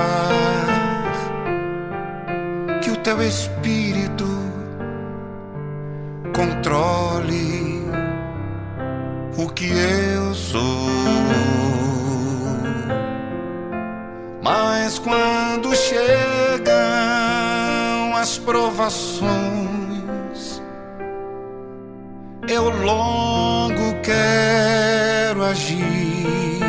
que 2.82 2.91
o 2.91 2.98
teu 2.98 3.21
espírito 3.21 4.26
controle 6.34 7.84
o 9.38 9.50
que 9.50 9.69
eu 9.69 10.34
sou. 10.34 11.55
Mas 14.46 15.00
quando 15.00 15.76
chegam 15.76 16.76
as 18.16 18.38
provações, 18.38 19.26
eu 22.48 22.70
longo 22.70 24.00
quero 24.04 25.44
agir. 25.46 26.60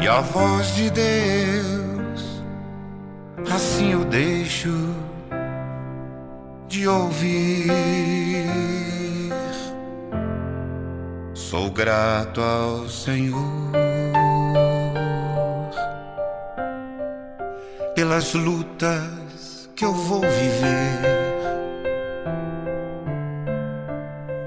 E 0.00 0.08
a 0.08 0.22
voz 0.22 0.74
de 0.76 0.88
Deus, 0.88 2.42
assim 3.54 3.92
eu 3.92 4.02
deixo 4.06 4.72
de 6.68 6.88
ouvir. 6.88 7.66
Sou 11.34 11.70
grato 11.70 12.40
ao 12.40 12.88
Senhor. 12.88 14.05
Pelas 17.96 18.32
lutas 18.34 19.68
que 19.74 19.84
eu 19.86 19.92
vou 19.94 20.20
viver. 20.20 21.00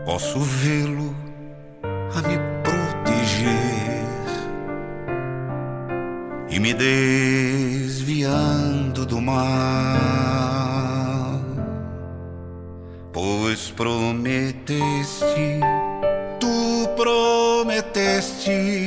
Posso 0.06 0.40
vê-lo 0.40 1.16
a 1.84 2.22
me 2.28 2.38
proteger 2.64 3.58
e 6.52 6.60
me 6.60 6.76
desviando 6.76 8.24
do 9.08 9.20
mal, 9.20 9.40
pois 13.12 13.72
prometeste, 13.72 14.76
tu 16.40 16.88
prometeste 16.96 18.86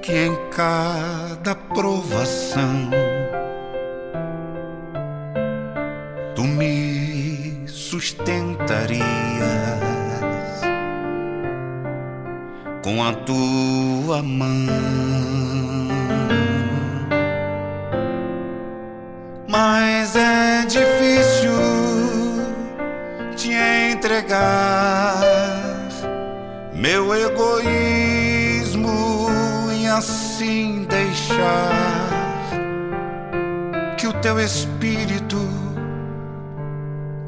que 0.00 0.12
em 0.12 0.36
cada 0.50 1.56
provação 1.56 3.09
tu 6.40 6.46
me 6.46 7.64
sustentarias 7.66 9.04
com 12.82 13.04
a 13.04 13.12
tua 13.12 14.22
mão. 14.22 14.48
Mas 19.46 20.16
é 20.16 20.62
difícil 20.62 21.52
te 23.36 23.52
entregar 23.92 25.20
meu 26.72 27.14
egoísmo 27.14 28.88
e 29.78 29.86
assim 29.86 30.86
deixar 30.88 32.48
que 33.98 34.06
o 34.06 34.12
teu 34.14 34.40
espírito 34.40 35.69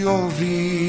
de 0.00 0.06
ouvir. 0.06 0.88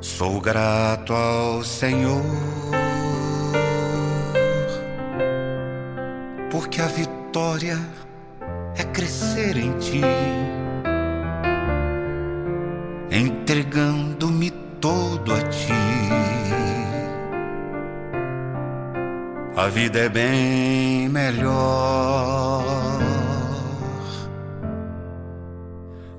Sou 0.00 0.40
grato 0.40 1.12
ao 1.12 1.62
Senhor 1.62 2.24
porque 6.50 6.80
a 6.80 6.86
vitória 6.86 7.78
é 8.76 8.84
crescer 8.84 9.58
em 9.58 9.72
ti, 9.78 10.00
entregando-me 13.10 14.50
todo 14.80 15.34
a 15.34 15.42
ti. 15.42 15.72
A 19.54 19.68
vida 19.68 19.98
é 19.98 20.08
bem 20.08 21.08
melhor. 21.10 23.05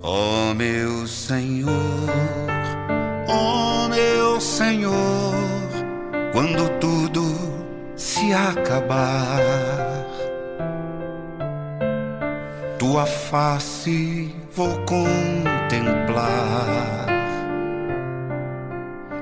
Ó 0.10 0.52
oh, 0.52 0.54
meu 0.54 1.06
Senhor, 1.06 1.70
ó 3.28 3.84
oh, 3.84 3.90
meu 3.90 4.40
Senhor, 4.40 5.36
quando 6.32 6.70
tudo 6.80 7.26
se 7.98 8.32
acabar 8.32 10.06
tua 12.80 13.06
face 13.06 14.34
vou 14.56 14.80
contemplar 14.86 16.26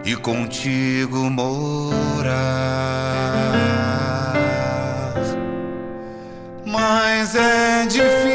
e 0.06 0.16
contigo 0.16 1.32
morar. 1.32 2.36
Mas 6.64 7.36
é 7.36 7.88
difícil 7.88 8.35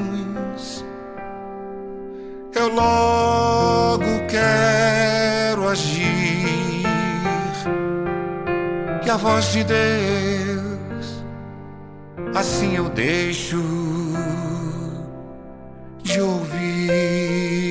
eu 2.59 2.67
logo 2.69 4.25
quero 4.27 5.67
agir. 5.67 6.83
E 9.05 9.09
a 9.09 9.17
voz 9.17 9.51
de 9.51 9.63
Deus, 9.63 11.23
assim 12.35 12.75
eu 12.75 12.89
deixo 12.89 13.61
de 16.03 16.21
ouvir. 16.21 17.70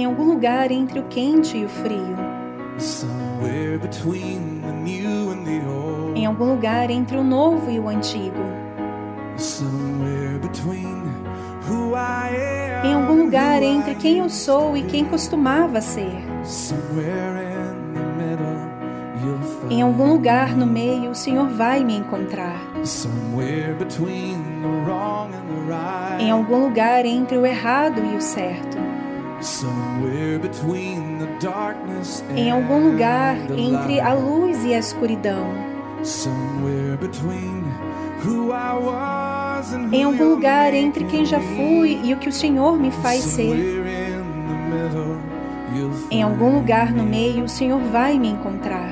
Em 0.00 0.06
algum 0.06 0.24
lugar 0.24 0.70
entre 0.70 0.98
o 0.98 1.02
quente 1.10 1.58
e 1.58 1.64
o 1.66 1.68
frio. 1.68 2.16
Em 6.14 6.24
algum 6.24 6.52
lugar 6.52 6.88
entre 6.88 7.18
o 7.18 7.22
novo 7.22 7.70
e 7.70 7.78
o 7.78 7.86
antigo. 7.86 8.42
Em 12.82 12.94
algum 12.94 13.24
lugar 13.24 13.62
entre 13.62 13.94
quem 13.96 14.20
eu 14.20 14.30
sou 14.30 14.74
e 14.74 14.84
quem 14.84 15.04
costumava 15.04 15.82
ser. 15.82 16.16
Em 19.68 19.82
algum 19.82 20.12
lugar 20.14 20.56
no 20.56 20.66
meio, 20.66 21.10
o 21.10 21.14
Senhor 21.14 21.46
vai 21.46 21.84
me 21.84 21.98
encontrar. 21.98 22.58
Em 26.18 26.30
algum 26.30 26.64
lugar 26.64 27.04
entre 27.04 27.36
o 27.36 27.44
errado 27.44 28.00
e 28.02 28.16
o 28.16 28.20
certo. 28.22 28.89
Em 32.36 32.50
algum 32.50 32.90
lugar 32.90 33.36
entre 33.58 33.98
a 34.00 34.12
luz 34.12 34.62
e 34.64 34.74
a 34.74 34.78
escuridão. 34.78 35.46
Em 39.92 40.02
algum 40.04 40.30
lugar 40.34 40.74
entre 40.74 41.04
quem 41.04 41.24
já 41.24 41.40
fui 41.40 42.00
e 42.04 42.12
o 42.12 42.18
que 42.18 42.28
o 42.28 42.32
Senhor 42.32 42.78
me 42.78 42.90
faz 42.90 43.22
ser. 43.22 43.54
Em 46.10 46.22
algum 46.22 46.54
lugar 46.56 46.92
no 46.92 47.02
meio, 47.04 47.44
o 47.44 47.48
Senhor 47.48 47.80
vai 47.92 48.18
me 48.18 48.28
encontrar. 48.28 48.90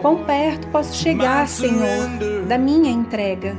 Quão 0.00 0.24
perto 0.24 0.66
posso 0.68 0.94
chegar, 0.94 1.46
Senhor, 1.48 2.08
da 2.46 2.56
minha 2.56 2.90
entrega, 2.90 3.54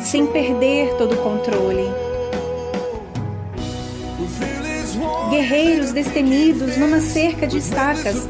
sem 0.00 0.26
perder 0.26 0.96
todo 0.96 1.14
o 1.14 1.22
controle? 1.22 1.88
Guerreiros 5.30 5.92
destemidos 5.92 6.76
numa 6.76 7.00
cerca 7.00 7.46
de 7.46 7.58
estacas, 7.58 8.28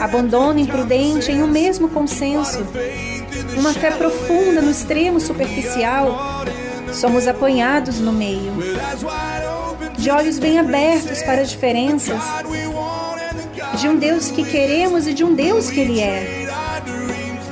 abandono 0.00 0.58
imprudente 0.58 1.30
em 1.30 1.42
um 1.42 1.46
mesmo 1.46 1.88
consenso, 1.88 2.66
uma 3.56 3.72
fé 3.72 3.90
profunda 3.90 4.62
no 4.62 4.70
extremo 4.70 5.20
superficial, 5.20 6.44
somos 6.92 7.28
apanhados 7.28 8.00
no 8.00 8.12
meio 8.12 8.52
de 10.00 10.10
olhos 10.10 10.38
bem 10.38 10.58
abertos 10.58 11.22
para 11.22 11.42
as 11.42 11.50
diferenças, 11.50 12.22
de 13.78 13.86
um 13.86 13.96
Deus 13.96 14.30
que 14.30 14.42
queremos 14.42 15.06
e 15.06 15.12
de 15.12 15.22
um 15.22 15.34
Deus 15.34 15.70
que 15.70 15.78
Ele 15.78 16.00
é. 16.00 16.48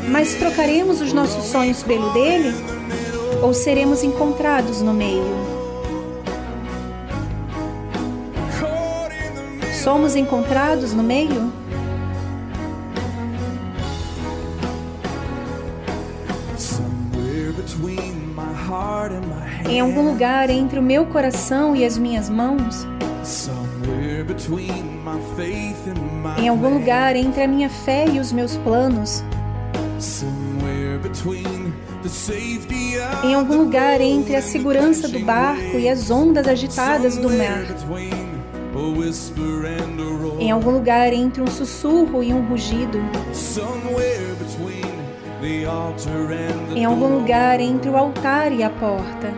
Mas 0.09 0.35
trocaremos 0.35 1.03
os 1.03 1.13
nossos 1.13 1.45
sonhos 1.45 1.83
pelo 1.83 2.11
dele? 2.15 2.78
Ou 3.43 3.55
seremos 3.55 4.03
encontrados 4.03 4.83
no 4.83 4.93
meio? 4.93 5.25
Somos 9.83 10.17
encontrados 10.17 10.93
no 10.93 11.03
meio? 11.03 11.53
Em 19.69 19.81
algum 19.81 20.03
lugar 20.03 20.51
entre 20.51 20.79
o 20.79 20.83
meu 20.83 21.07
coração 21.07 21.77
e 21.77 21.85
as 21.85 21.97
minhas 21.97 22.29
mãos? 22.29 22.87
Em 26.39 26.49
algum 26.49 26.75
lugar 26.75 27.15
entre 27.17 27.43
a 27.43 27.49
minha 27.49 27.71
fé 27.71 28.07
e 28.09 28.19
os 28.19 28.33
meus 28.33 28.57
planos? 28.59 29.23
Em 33.23 33.35
algum 33.35 33.59
lugar 33.59 34.01
entre 34.01 34.35
a 34.37 34.43
segurança 34.43 35.09
do 35.09 35.19
barco 35.21 35.79
e 35.79 35.89
as 35.89 36.11
ondas 36.11 36.49
agitadas 36.49 37.17
do 37.17 37.29
mar? 37.29 37.65
Em 40.39 40.51
algum 40.51 40.71
lugar 40.71 41.13
entre 41.13 41.43
um 41.43 41.47
sussurro 41.47 42.23
e 42.23 42.33
um 42.33 42.41
rugido? 42.47 42.99
Em 46.75 46.85
algum 46.85 47.19
lugar 47.19 47.61
entre 47.61 47.91
o 47.91 47.97
altar 47.97 48.53
e 48.53 48.63
a 48.63 48.71
porta? 48.71 49.33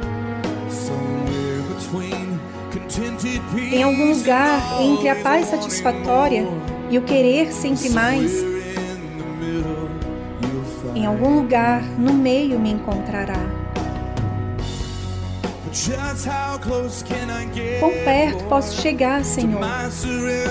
Em 3.73 3.83
algum 3.83 4.13
lugar 4.13 4.81
entre 4.81 5.09
a 5.09 5.17
paz 5.17 5.47
satisfatória 5.47 6.47
e 6.91 6.99
o 6.99 7.03
querer 7.03 7.53
sempre 7.53 7.89
mais? 7.91 8.50
Em 11.01 11.07
algum 11.07 11.37
lugar 11.37 11.83
no 11.99 12.13
meio 12.13 12.61
me 12.61 12.73
encontrará. 12.73 13.41
Quão 17.79 17.91
perto 18.05 18.45
posso 18.45 18.83
chegar, 18.83 19.25
Senhor, 19.25 19.63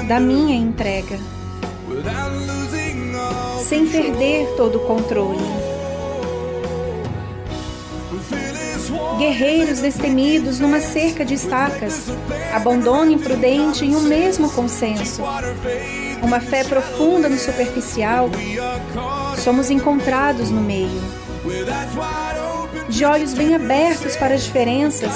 da 0.08 0.20
minha 0.20 0.56
entrega, 0.56 1.20
sem 3.64 3.88
perder 3.90 4.48
todo 4.58 4.80
o 4.80 4.88
controle? 4.88 5.38
Guerreiros 9.20 9.82
destemidos 9.82 10.60
numa 10.60 10.80
cerca 10.80 11.24
de 11.24 11.36
estacas, 11.36 12.08
abandono 12.52 13.12
imprudente 13.12 13.86
em 13.86 13.96
um 13.96 14.02
mesmo 14.02 14.50
consenso, 14.50 15.22
uma 16.22 16.40
fé 16.40 16.64
profunda 16.64 17.30
no 17.30 17.38
superficial, 17.38 18.30
somos 19.38 19.70
encontrados 19.70 20.50
no 20.52 20.62
meio 20.62 21.02
de 22.90 23.06
olhos 23.06 23.34
bem 23.34 23.56
abertos 23.56 24.16
para 24.18 24.34
as 24.34 24.44
diferenças, 24.44 25.12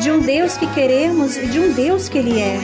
de 0.00 0.10
um 0.10 0.20
Deus 0.20 0.56
que 0.56 0.66
queremos 0.68 1.36
e 1.36 1.46
de 1.46 1.60
um 1.60 1.72
Deus 1.72 2.08
que 2.08 2.18
Ele 2.18 2.40
é. 2.40 2.58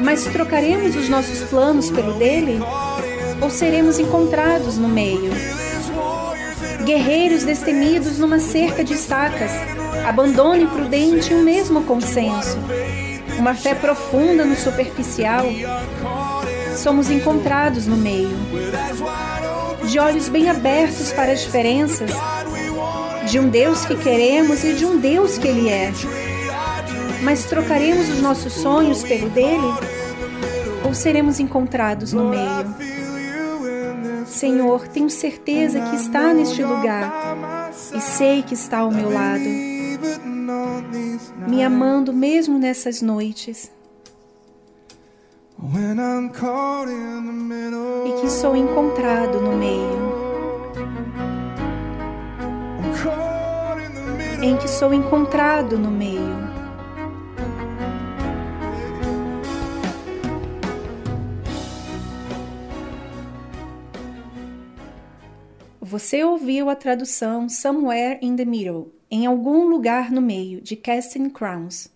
Mas 0.00 0.24
trocaremos 0.26 0.94
os 0.94 1.08
nossos 1.08 1.40
planos 1.48 1.90
pelo 1.90 2.14
dele? 2.14 2.60
Ou 3.40 3.50
seremos 3.50 3.98
encontrados 3.98 4.76
no 4.76 4.88
meio? 4.88 5.32
Guerreiros 6.84 7.44
destemidos 7.44 8.18
numa 8.18 8.38
cerca 8.38 8.84
de 8.84 8.94
estacas, 8.94 9.50
abandono 10.06 10.62
imprudente 10.62 11.34
um 11.34 11.42
mesmo 11.42 11.82
consenso, 11.84 12.58
uma 13.38 13.54
fé 13.54 13.74
profunda 13.74 14.44
no 14.44 14.56
superficial, 14.56 15.44
somos 16.76 17.10
encontrados 17.10 17.86
no 17.86 17.96
meio. 17.96 18.36
De 19.84 19.98
olhos 19.98 20.28
bem 20.28 20.50
abertos 20.50 21.12
para 21.12 21.32
as 21.32 21.40
diferenças, 21.40 22.10
de 23.30 23.38
um 23.38 23.48
Deus 23.48 23.84
que 23.84 23.96
queremos 23.96 24.64
e 24.64 24.74
de 24.74 24.84
um 24.84 24.98
Deus 24.98 25.38
que 25.38 25.48
Ele 25.48 25.68
é. 25.68 25.92
Mas 27.22 27.44
trocaremos 27.44 28.08
os 28.08 28.20
nossos 28.20 28.52
sonhos 28.52 29.02
pelo 29.02 29.28
dele? 29.30 29.74
Ou 30.84 30.94
seremos 30.94 31.40
encontrados 31.40 32.12
no 32.12 32.28
meio? 32.28 32.74
Senhor, 34.26 34.86
tenho 34.88 35.10
certeza 35.10 35.80
que 35.80 35.96
está 35.96 36.32
neste 36.32 36.62
lugar 36.62 37.72
e 37.94 38.00
sei 38.00 38.42
que 38.42 38.54
está 38.54 38.78
ao 38.78 38.90
meu 38.90 39.10
lado, 39.10 39.44
me 41.46 41.62
amando 41.62 42.12
mesmo 42.12 42.58
nessas 42.58 43.02
noites. 43.02 43.70
E 48.06 48.20
que 48.20 48.30
sou 48.30 48.56
encontrado 48.56 49.40
no 49.40 49.56
meio. 49.56 50.18
em 54.42 54.56
que 54.56 54.68
sou 54.68 54.94
encontrado 54.94 55.76
no 55.76 55.90
meio. 55.90 56.48
Você 65.80 66.22
ouviu 66.22 66.68
a 66.68 66.76
tradução 66.76 67.48
Somewhere 67.48 68.18
in 68.22 68.36
the 68.36 68.44
Middle, 68.44 68.92
em 69.10 69.26
algum 69.26 69.68
lugar 69.68 70.10
no 70.10 70.20
meio, 70.20 70.60
de 70.60 70.76
Casting 70.76 71.30
Crowns. 71.30 71.90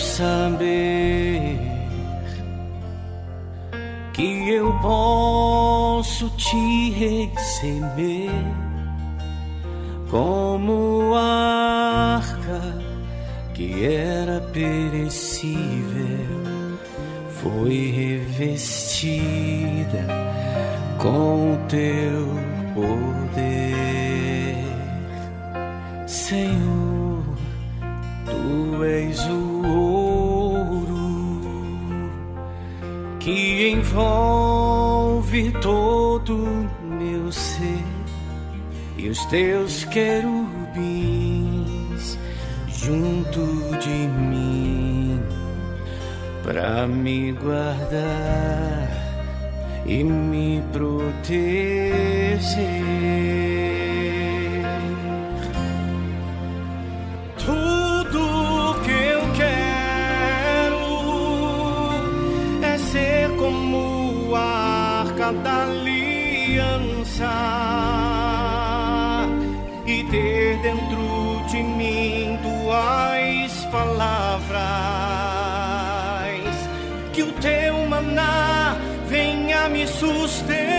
Saber 0.00 1.58
que 4.12 4.50
eu 4.50 4.72
posso 4.80 6.28
te 6.30 6.90
receber 6.90 8.30
como 10.10 11.14
arca 11.14 12.60
que 13.54 13.84
era 13.84 14.40
perecível 14.52 15.60
foi 17.42 18.26
revestida 18.26 20.04
com 20.98 21.54
o 21.54 21.58
teu 21.68 22.26
poder, 22.74 24.56
Senhor. 26.06 27.24
Tu 28.26 28.84
és 28.84 29.26
o 29.26 29.49
envolve 33.28 35.52
todo 35.60 36.34
meu 36.82 37.30
ser 37.30 37.84
e 38.96 39.08
os 39.08 39.24
teus 39.26 39.84
querubins 39.84 40.48
junto 42.68 43.44
de 43.78 43.88
mim 43.88 45.20
para 46.42 46.86
me 46.86 47.32
guardar 47.32 48.88
e 49.86 50.02
me 50.04 50.62
proteger. 50.72 51.40
Aliança 67.20 67.26
e 69.86 70.04
ter 70.04 70.58
dentro 70.58 71.44
de 71.48 71.62
mim 71.62 72.38
tuas 72.42 73.64
palavras, 73.66 74.60
que 77.12 77.22
o 77.22 77.32
teu 77.32 77.86
maná 77.86 78.76
venha 79.06 79.68
me 79.68 79.86
sustentar, 79.86 80.69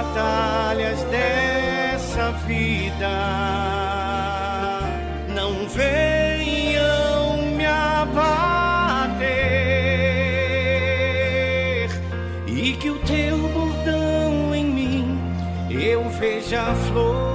batalhas 0.00 1.02
dessa 1.04 2.30
vida 2.46 3.10
não 5.28 5.68
venham 5.68 7.42
me 7.54 7.66
abater 7.66 8.30
e 12.46 12.72
que 12.80 12.88
o 12.88 12.98
teu 13.00 13.36
bordão 13.48 14.54
em 14.54 14.64
mim 14.64 15.18
eu 15.68 16.08
veja 16.08 16.74
florescer. 16.74 17.29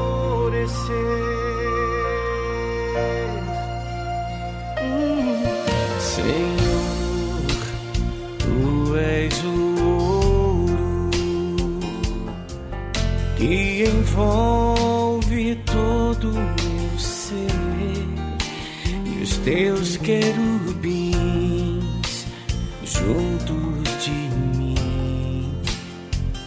Envolve 14.16 15.56
todo 15.66 16.30
o 16.30 16.34
meu 16.34 16.98
ser 16.98 17.52
e 19.06 19.22
os 19.22 19.36
teus 19.40 19.98
querubins 19.98 21.16
juntos 22.86 24.06
de 24.06 24.12
mim 24.58 25.52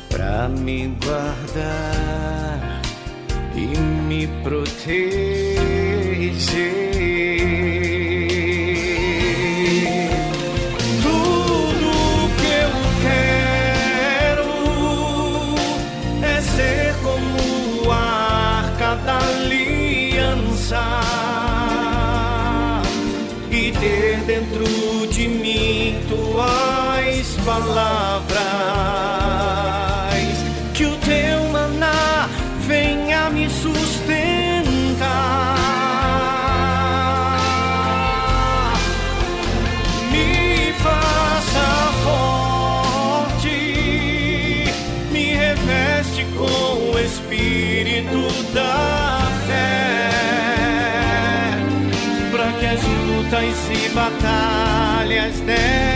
para 0.09 0.49
me 0.49 0.97
guardar 1.05 2.81
e 3.55 3.67
me 4.09 4.27
proteger. 4.43 5.59
Palavras. 27.49 28.37
Que 30.75 30.85
o 30.85 30.97
teu 30.99 31.45
maná 31.51 32.29
venha 32.67 33.31
me 33.31 33.49
sustentar. 33.49 34.99
Me 40.13 40.75
faça 40.85 41.69
forte, 42.05 43.57
me 45.11 45.35
reveste 45.35 46.27
com 46.37 46.93
o 46.93 46.99
espírito 46.99 48.29
da 48.53 49.27
fé, 49.47 50.11
para 52.31 52.53
que 52.59 52.67
as 52.67 52.83
lutas 52.83 53.59
e 53.71 53.89
batalhas 53.95 55.41
dessa 55.41 55.88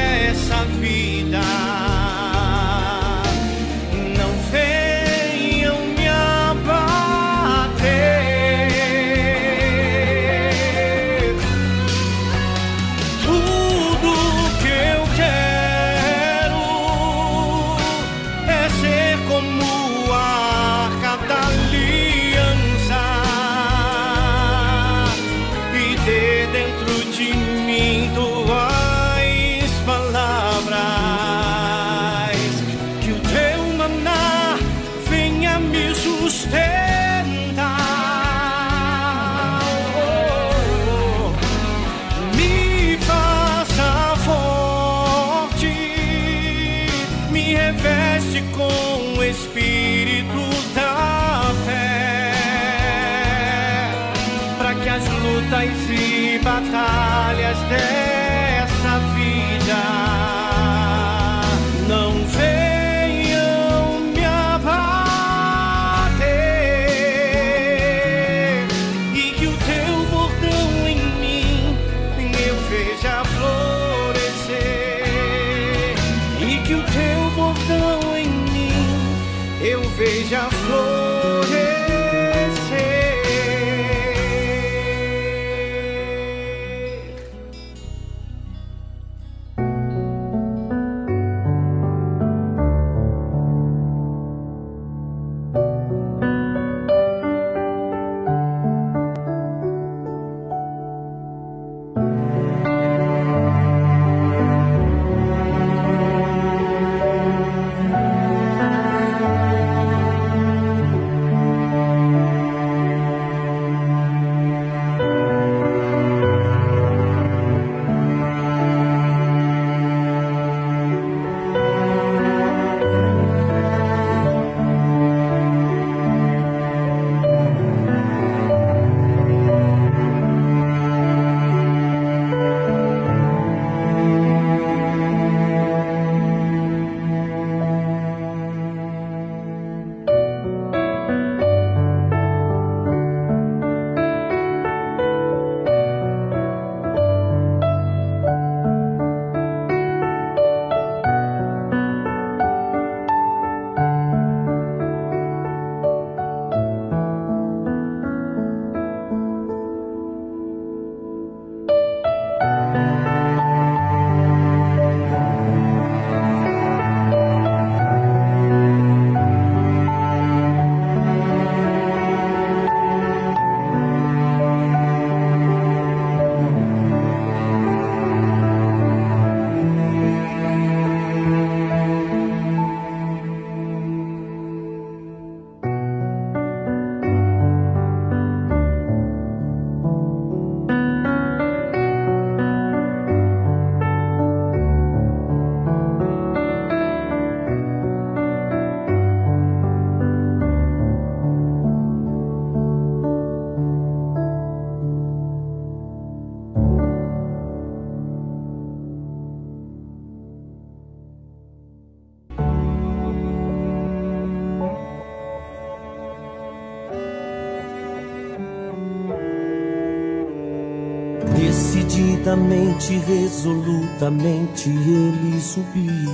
resolutamente, 223.06 224.68
ele 224.68 225.40
subiu 225.40 226.10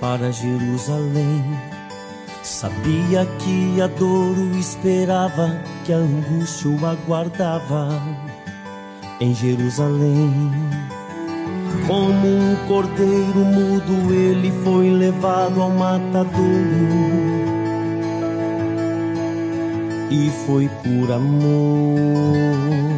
para 0.00 0.30
Jerusalém. 0.30 1.44
Sabia 2.42 3.26
que 3.38 3.80
a 3.80 3.86
dor 3.86 4.38
o 4.38 4.56
esperava, 4.56 5.60
que 5.84 5.92
a 5.92 5.96
angústia 5.96 6.70
o 6.70 6.86
aguardava 6.86 7.88
em 9.20 9.34
Jerusalém. 9.34 10.52
Como 11.86 12.26
um 12.26 12.56
cordeiro 12.66 13.38
mudo, 13.38 14.14
ele 14.14 14.50
foi 14.64 14.90
levado 14.90 15.60
ao 15.60 15.70
matadouro. 15.70 16.38
E 20.10 20.30
foi 20.46 20.68
por 20.82 21.12
amor 21.12 22.97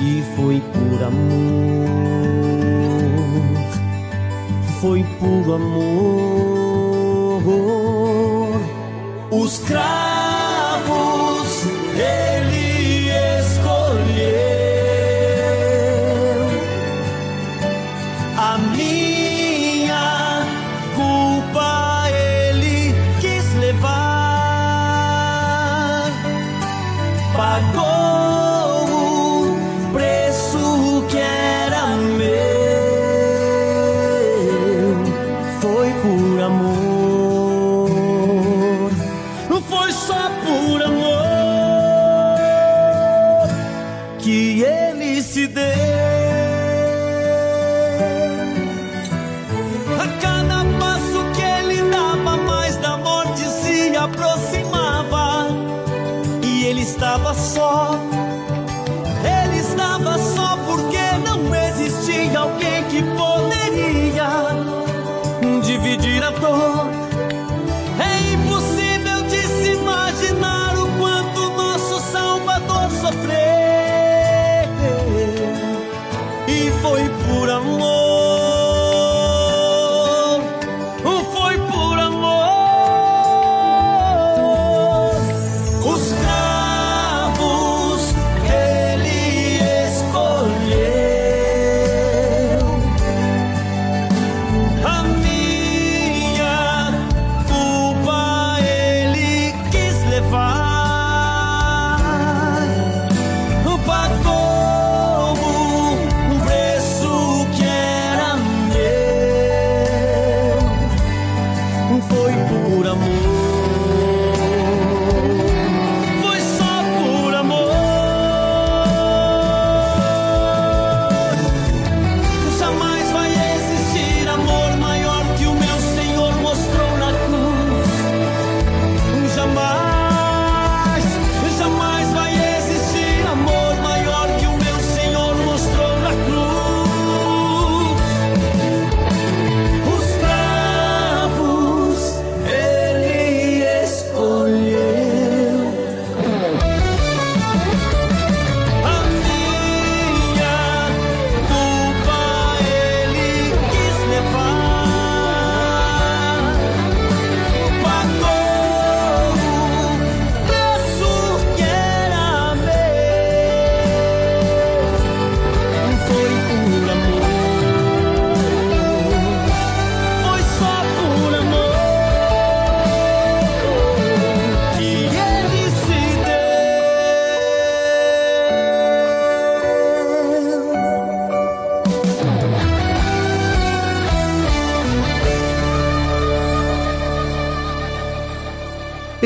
e 0.00 0.22
foi 0.36 0.60
por 0.60 1.02
amor, 1.04 1.88
foi 4.80 5.04
por 5.18 5.54
amor. 5.54 5.98
Os 9.30 9.58
cravos 9.58 10.17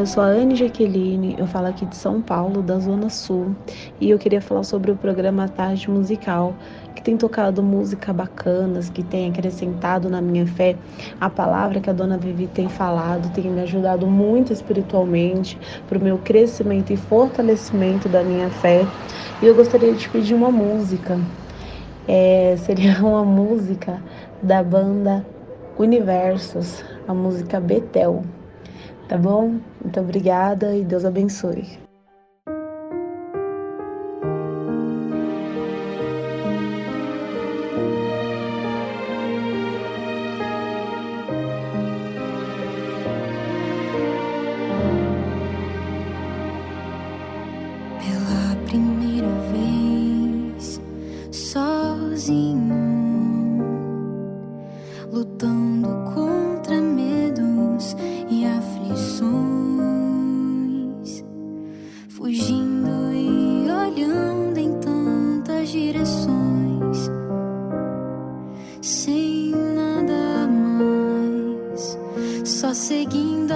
Eu 0.00 0.06
sou 0.06 0.22
a 0.22 0.28
Anne 0.28 0.56
Jaqueline, 0.56 1.36
eu 1.38 1.46
falo 1.46 1.66
aqui 1.66 1.84
de 1.84 1.94
São 1.94 2.22
Paulo, 2.22 2.62
da 2.62 2.78
Zona 2.78 3.10
Sul, 3.10 3.54
e 4.00 4.08
eu 4.08 4.18
queria 4.18 4.40
falar 4.40 4.62
sobre 4.62 4.90
o 4.90 4.96
programa 4.96 5.46
Tarde 5.46 5.90
Musical, 5.90 6.54
que 6.96 7.02
tem 7.02 7.18
tocado 7.18 7.62
música 7.62 8.10
bacanas, 8.10 8.88
que 8.88 9.02
tem 9.02 9.28
acrescentado 9.28 10.08
na 10.08 10.22
minha 10.22 10.46
fé 10.46 10.74
a 11.20 11.28
palavra 11.28 11.80
que 11.80 11.90
a 11.90 11.92
dona 11.92 12.16
Vivi 12.16 12.46
tem 12.46 12.66
falado, 12.66 13.30
tem 13.34 13.44
me 13.50 13.60
ajudado 13.60 14.06
muito 14.06 14.54
espiritualmente 14.54 15.58
para 15.86 15.98
o 15.98 16.02
meu 16.02 16.16
crescimento 16.16 16.94
e 16.94 16.96
fortalecimento 16.96 18.08
da 18.08 18.24
minha 18.24 18.48
fé. 18.48 18.86
E 19.42 19.46
eu 19.46 19.54
gostaria 19.54 19.92
de 19.92 20.08
pedir 20.08 20.32
uma 20.32 20.50
música, 20.50 21.20
é, 22.08 22.56
seria 22.56 22.96
uma 23.04 23.22
música 23.22 24.02
da 24.42 24.62
banda 24.62 25.26
Universos, 25.76 26.82
a 27.06 27.12
música 27.12 27.60
Betel. 27.60 28.24
Tá 29.10 29.18
bom? 29.18 29.58
Muito 29.82 29.98
obrigada 29.98 30.76
e 30.76 30.84
Deus 30.84 31.04
abençoe. 31.04 31.89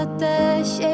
até. 0.04 0.93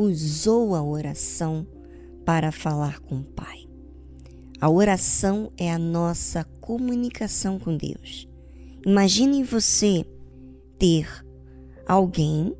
usou 0.00 0.74
a 0.74 0.82
oração 0.82 1.66
para 2.24 2.50
falar 2.50 3.00
com 3.00 3.16
o 3.16 3.24
Pai. 3.24 3.68
A 4.60 4.70
oração 4.70 5.52
é 5.58 5.70
a 5.70 5.78
nossa 5.78 6.44
comunicação 6.60 7.58
com 7.58 7.76
Deus. 7.76 8.28
Imagine 8.86 9.42
você 9.44 10.04
ter 10.78 11.06
alguém 11.86 12.56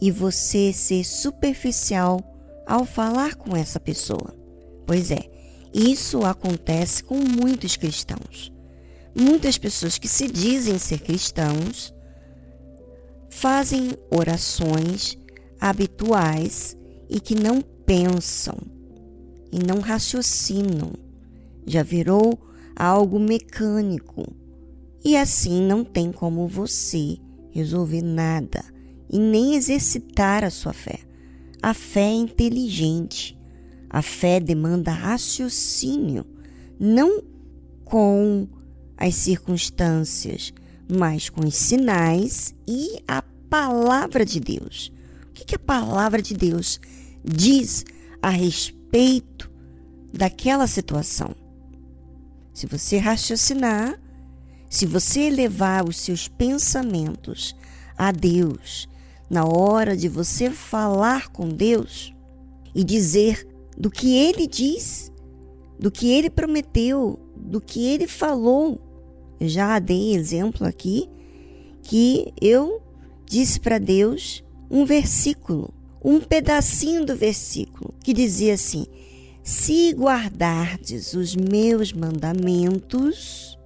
e 0.00 0.10
você 0.10 0.72
ser 0.72 1.04
superficial 1.04 2.20
ao 2.66 2.84
falar 2.84 3.34
com 3.34 3.56
essa 3.56 3.80
pessoa. 3.80 4.34
Pois 4.86 5.10
é, 5.10 5.30
isso 5.72 6.24
acontece 6.24 7.02
com 7.02 7.16
muitos 7.16 7.76
cristãos. 7.76 8.52
Muitas 9.14 9.58
pessoas 9.58 9.98
que 9.98 10.08
se 10.08 10.28
dizem 10.28 10.78
ser 10.78 11.00
cristãos 11.00 11.94
fazem 13.28 13.92
orações 14.10 15.18
habituais 15.60 16.76
e 17.08 17.20
que 17.20 17.34
não 17.34 17.60
pensam 17.60 18.56
e 19.52 19.58
não 19.58 19.80
raciocinam. 19.80 20.92
Já 21.66 21.82
virou 21.82 22.38
algo 22.74 23.18
mecânico. 23.18 24.26
E 25.04 25.16
assim 25.16 25.62
não 25.62 25.84
tem 25.84 26.10
como 26.10 26.48
você 26.48 27.18
resolver 27.50 28.02
nada 28.02 28.64
e 29.10 29.18
nem 29.18 29.54
exercitar 29.54 30.42
a 30.42 30.50
sua 30.50 30.72
fé. 30.72 30.98
A 31.62 31.72
fé 31.72 32.10
é 32.10 32.14
inteligente. 32.14 33.38
A 33.88 34.02
fé 34.02 34.40
demanda 34.40 34.90
raciocínio, 34.90 36.26
não 36.80 37.22
com 37.84 38.48
as 38.96 39.14
circunstâncias, 39.14 40.52
mas 40.90 41.28
com 41.28 41.46
os 41.46 41.54
sinais 41.54 42.54
e 42.66 43.00
a 43.06 43.22
palavra 43.48 44.24
de 44.24 44.40
Deus. 44.40 44.92
O 45.34 45.46
que, 45.46 45.56
a 45.56 45.58
palavra 45.58 46.22
de 46.22 46.32
Deus 46.32 46.80
diz 47.24 47.84
a 48.22 48.30
respeito 48.30 49.50
daquela 50.12 50.68
situação? 50.68 51.34
Se 52.52 52.68
você 52.68 52.98
raciocinar, 52.98 54.00
se 54.70 54.86
você 54.86 55.22
elevar 55.22 55.88
os 55.88 55.96
seus 55.96 56.28
pensamentos 56.28 57.54
a 57.98 58.12
Deus, 58.12 58.88
na 59.28 59.44
hora 59.44 59.96
de 59.96 60.08
você 60.08 60.50
falar 60.50 61.28
com 61.30 61.48
Deus 61.48 62.14
e 62.72 62.84
dizer 62.84 63.44
do 63.76 63.90
que 63.90 64.16
ele 64.16 64.46
diz, 64.46 65.12
do 65.80 65.90
que 65.90 66.12
ele 66.12 66.30
prometeu, 66.30 67.18
do 67.34 67.60
que 67.60 67.84
ele 67.84 68.06
falou. 68.06 68.80
Eu 69.40 69.48
já 69.48 69.80
dei 69.80 70.14
exemplo 70.14 70.64
aqui 70.64 71.10
que 71.82 72.32
eu 72.40 72.80
disse 73.26 73.58
para 73.58 73.78
Deus 73.78 74.44
um 74.74 74.84
versículo, 74.84 75.72
um 76.04 76.20
pedacinho 76.20 77.06
do 77.06 77.14
versículo 77.14 77.94
que 78.02 78.12
dizia 78.12 78.54
assim: 78.54 78.84
Se 79.40 79.92
guardardes 79.92 81.14
os 81.14 81.36
meus 81.36 81.92
mandamentos, 81.92 83.56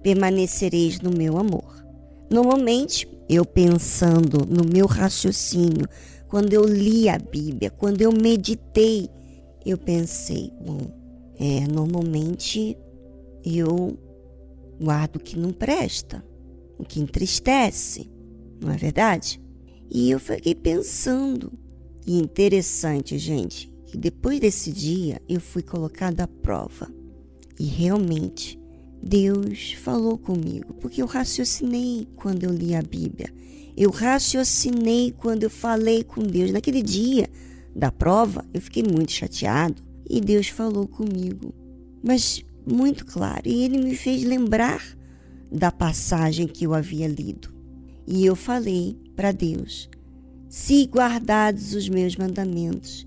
permanecereis 0.00 1.00
no 1.00 1.10
meu 1.10 1.36
amor. 1.38 1.84
Normalmente, 2.30 3.08
eu 3.28 3.44
pensando 3.44 4.46
no 4.46 4.64
meu 4.64 4.86
raciocínio, 4.86 5.88
quando 6.28 6.52
eu 6.52 6.64
li 6.64 7.08
a 7.08 7.18
Bíblia, 7.18 7.70
quando 7.70 8.00
eu 8.00 8.12
meditei, 8.12 9.10
eu 9.66 9.76
pensei, 9.76 10.52
bom, 10.64 10.78
é, 11.38 11.66
normalmente 11.66 12.76
eu 13.44 13.98
guardo 14.80 15.16
o 15.16 15.20
que 15.20 15.38
não 15.38 15.50
presta, 15.50 16.24
o 16.78 16.84
que 16.84 17.00
entristece, 17.00 18.10
não 18.60 18.70
é 18.70 18.76
verdade? 18.76 19.43
E 19.94 20.10
eu 20.10 20.18
fiquei 20.18 20.56
pensando, 20.56 21.52
e 22.04 22.18
interessante, 22.18 23.16
gente, 23.16 23.72
que 23.86 23.96
depois 23.96 24.40
desse 24.40 24.72
dia 24.72 25.22
eu 25.28 25.40
fui 25.40 25.62
colocada 25.62 26.24
à 26.24 26.26
prova. 26.26 26.92
E 27.60 27.64
realmente 27.64 28.58
Deus 29.00 29.74
falou 29.74 30.18
comigo, 30.18 30.74
porque 30.80 31.00
eu 31.00 31.06
raciocinei 31.06 32.08
quando 32.16 32.42
eu 32.42 32.50
li 32.50 32.74
a 32.74 32.82
Bíblia. 32.82 33.32
Eu 33.76 33.92
raciocinei 33.92 35.12
quando 35.12 35.44
eu 35.44 35.50
falei 35.50 36.02
com 36.02 36.24
Deus. 36.24 36.50
Naquele 36.50 36.82
dia 36.82 37.30
da 37.72 37.92
prova, 37.92 38.44
eu 38.52 38.60
fiquei 38.60 38.82
muito 38.82 39.12
chateado 39.12 39.80
e 40.10 40.20
Deus 40.20 40.48
falou 40.48 40.88
comigo, 40.88 41.54
mas 42.02 42.44
muito 42.66 43.06
claro. 43.06 43.42
E 43.46 43.62
ele 43.62 43.78
me 43.78 43.94
fez 43.94 44.24
lembrar 44.24 44.82
da 45.52 45.70
passagem 45.70 46.48
que 46.48 46.66
eu 46.66 46.74
havia 46.74 47.06
lido. 47.06 47.53
E 48.06 48.24
eu 48.24 48.36
falei 48.36 48.96
para 49.16 49.32
Deus: 49.32 49.88
se 50.48 50.84
guardados 50.86 51.74
os 51.74 51.88
meus 51.88 52.16
mandamentos, 52.16 53.06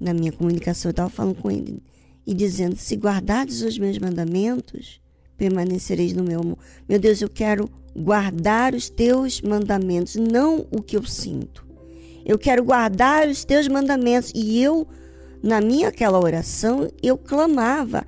na 0.00 0.12
minha 0.12 0.32
comunicação 0.32 0.90
eu 0.90 0.92
estava 0.92 1.10
falando 1.10 1.36
com 1.36 1.50
ele 1.50 1.82
e 2.26 2.34
dizendo: 2.34 2.76
se 2.76 2.96
guardados 2.96 3.62
os 3.62 3.78
meus 3.78 3.98
mandamentos, 3.98 5.00
permanecereis 5.36 6.12
no 6.12 6.24
meu 6.24 6.40
amor. 6.40 6.58
Meu 6.88 6.98
Deus, 6.98 7.20
eu 7.20 7.28
quero 7.28 7.68
guardar 7.96 8.74
os 8.74 8.88
teus 8.88 9.40
mandamentos, 9.40 10.16
não 10.16 10.66
o 10.70 10.82
que 10.82 10.96
eu 10.96 11.04
sinto. 11.04 11.66
Eu 12.24 12.38
quero 12.38 12.64
guardar 12.64 13.28
os 13.28 13.44
teus 13.44 13.66
mandamentos. 13.68 14.32
E 14.34 14.62
eu, 14.62 14.86
na 15.42 15.60
minha 15.60 15.88
aquela 15.88 16.20
oração, 16.20 16.88
eu 17.02 17.18
clamava, 17.18 18.06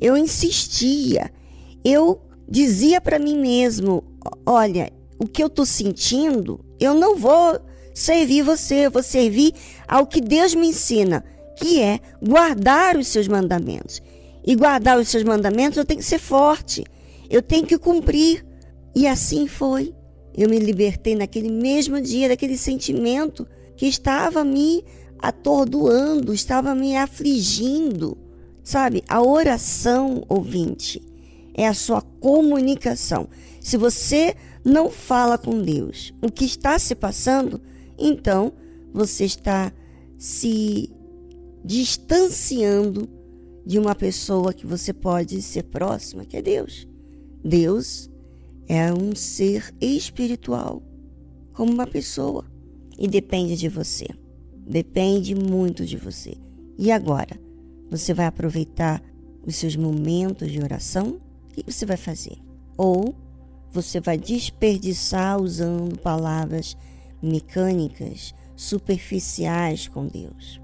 eu 0.00 0.16
insistia, 0.16 1.30
eu 1.84 2.20
dizia 2.48 3.00
para 3.00 3.18
mim 3.18 3.38
mesmo: 3.38 4.02
olha, 4.46 4.90
o 5.20 5.28
que 5.28 5.42
eu 5.42 5.48
estou 5.48 5.66
sentindo, 5.66 6.64
eu 6.80 6.94
não 6.94 7.16
vou 7.16 7.60
servir 7.94 8.42
você, 8.42 8.86
eu 8.86 8.90
vou 8.90 9.02
servir 9.02 9.52
ao 9.86 10.06
que 10.06 10.20
Deus 10.20 10.54
me 10.54 10.68
ensina, 10.68 11.24
que 11.56 11.80
é 11.80 12.00
guardar 12.22 12.96
os 12.96 13.06
seus 13.06 13.28
mandamentos 13.28 14.00
e 14.44 14.54
guardar 14.54 14.98
os 14.98 15.08
seus 15.08 15.22
mandamentos, 15.22 15.76
eu 15.76 15.84
tenho 15.84 16.00
que 16.00 16.06
ser 16.06 16.18
forte, 16.18 16.84
eu 17.28 17.42
tenho 17.42 17.66
que 17.66 17.78
cumprir. 17.78 18.44
E 18.94 19.06
assim 19.06 19.46
foi. 19.46 19.94
Eu 20.36 20.48
me 20.48 20.58
libertei 20.58 21.14
naquele 21.14 21.50
mesmo 21.50 22.00
dia 22.00 22.28
daquele 22.28 22.56
sentimento 22.56 23.46
que 23.76 23.86
estava 23.86 24.44
me 24.44 24.84
atordoando, 25.18 26.32
estava 26.32 26.74
me 26.74 26.96
afligindo. 26.96 28.16
Sabe, 28.62 29.02
a 29.08 29.22
oração, 29.22 30.24
ouvinte, 30.28 31.02
é 31.54 31.66
a 31.66 31.74
sua 31.74 32.00
comunicação. 32.00 33.28
Se 33.60 33.76
você 33.76 34.34
não 34.64 34.90
fala 34.90 35.38
com 35.38 35.62
Deus 35.62 36.12
o 36.22 36.30
que 36.30 36.44
está 36.44 36.78
se 36.78 36.94
passando, 36.94 37.60
então 37.98 38.52
você 38.92 39.24
está 39.24 39.72
se 40.18 40.90
distanciando 41.64 43.08
de 43.64 43.78
uma 43.78 43.94
pessoa 43.94 44.52
que 44.52 44.66
você 44.66 44.92
pode 44.92 45.40
ser 45.42 45.64
próxima, 45.64 46.24
que 46.24 46.36
é 46.36 46.42
Deus. 46.42 46.88
Deus 47.44 48.10
é 48.68 48.92
um 48.92 49.14
ser 49.14 49.74
espiritual, 49.80 50.82
como 51.52 51.72
uma 51.72 51.86
pessoa, 51.86 52.44
e 52.98 53.08
depende 53.08 53.56
de 53.56 53.68
você. 53.68 54.06
Depende 54.66 55.34
muito 55.34 55.84
de 55.84 55.96
você. 55.96 56.34
E 56.78 56.92
agora, 56.92 57.40
você 57.90 58.14
vai 58.14 58.26
aproveitar 58.26 59.02
os 59.46 59.56
seus 59.56 59.74
momentos 59.74 60.50
de 60.50 60.62
oração? 60.62 61.20
O 61.50 61.54
que 61.54 61.72
você 61.72 61.84
vai 61.84 61.96
fazer? 61.96 62.38
Ou 62.76 63.14
você 63.72 64.00
vai 64.00 64.18
desperdiçar 64.18 65.40
usando 65.40 65.98
palavras 65.98 66.76
mecânicas, 67.22 68.34
superficiais 68.56 69.88
com 69.88 70.06
Deus? 70.06 70.59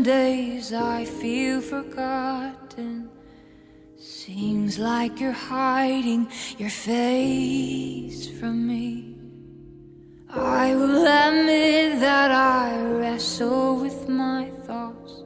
Some 0.00 0.14
days 0.14 0.72
I 0.72 1.04
feel 1.04 1.60
forgotten. 1.60 3.10
Seems 3.98 4.78
like 4.78 5.20
you're 5.20 5.42
hiding 5.56 6.26
your 6.56 6.70
face 6.70 8.26
from 8.38 8.66
me. 8.66 9.14
I 10.30 10.74
will 10.74 11.06
admit 11.06 12.00
that 12.00 12.30
I 12.30 12.80
wrestle 12.80 13.76
with 13.76 14.08
my 14.08 14.50
thoughts, 14.66 15.22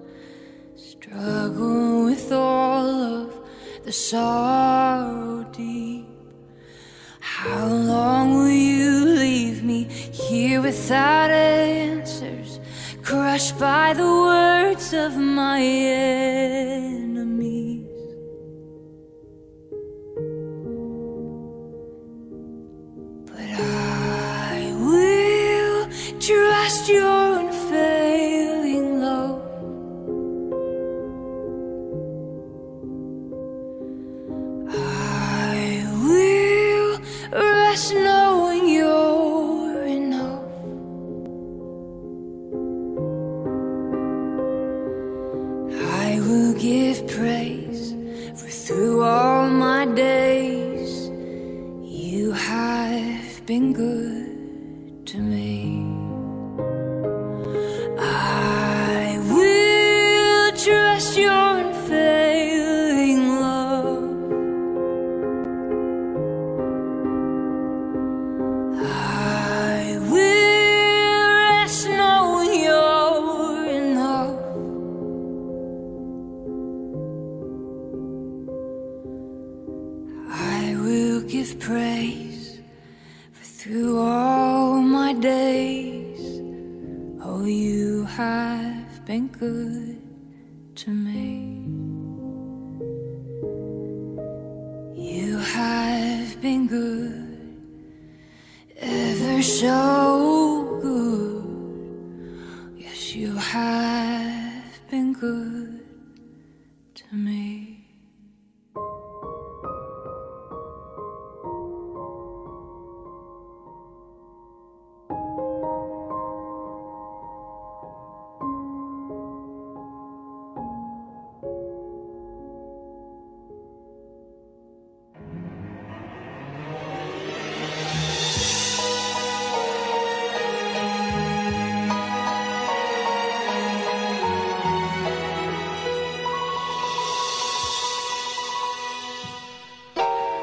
struggle 0.74 2.06
with 2.06 2.32
all 2.32 2.88
of 3.20 3.30
the 3.84 3.92
sorrow 3.92 5.44
deep. 5.52 6.08
How 7.20 7.68
long 7.68 8.34
will 8.34 8.48
you 8.48 9.04
leave 9.04 9.62
me 9.62 9.84
here 9.84 10.60
without 10.60 11.30
answers, 11.30 11.83
crushed 13.44 13.58
by 13.60 13.92
the 13.92 14.04
words 14.04 14.94
of 14.94 15.16
my 15.16 15.60
enemies? 15.60 16.83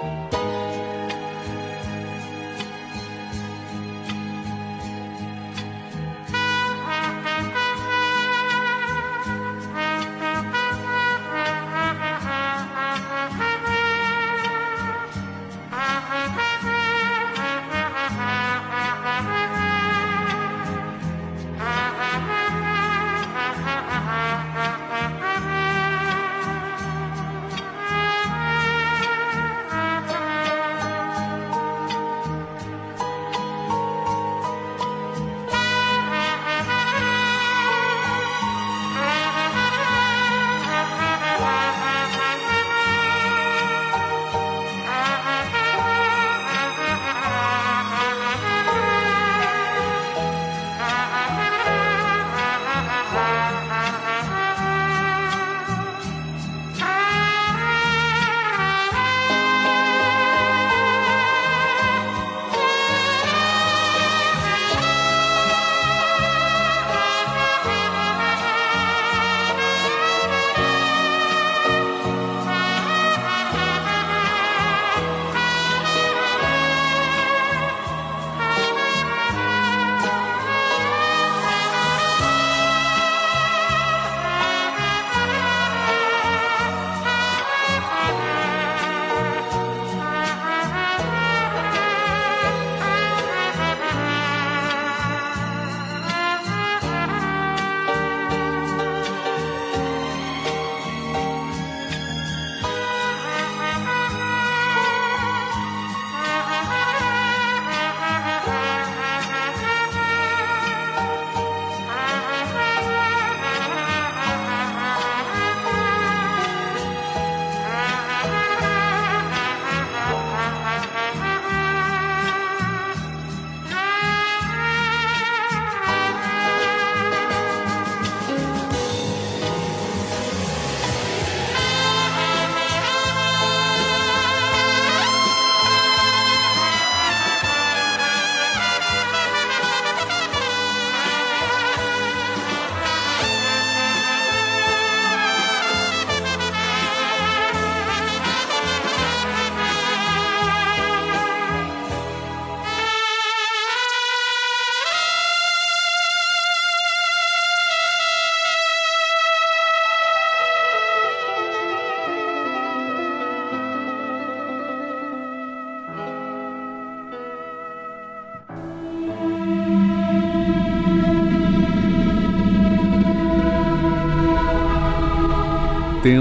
you 0.04 0.41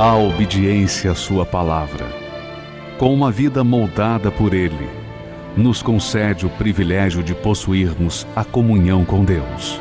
A 0.00 0.14
obediência 0.16 1.10
à 1.10 1.14
Sua 1.16 1.44
palavra, 1.44 2.06
com 3.00 3.12
uma 3.12 3.32
vida 3.32 3.64
moldada 3.64 4.30
por 4.30 4.54
Ele, 4.54 4.88
nos 5.56 5.82
concede 5.82 6.46
o 6.46 6.50
privilégio 6.50 7.20
de 7.20 7.34
possuirmos 7.34 8.24
a 8.36 8.44
comunhão 8.44 9.04
com 9.04 9.24
Deus 9.24 9.80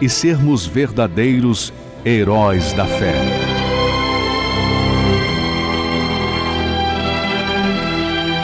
e 0.00 0.08
sermos 0.08 0.64
verdadeiros 0.64 1.72
heróis 2.04 2.72
da 2.74 2.86
fé. 2.86 3.12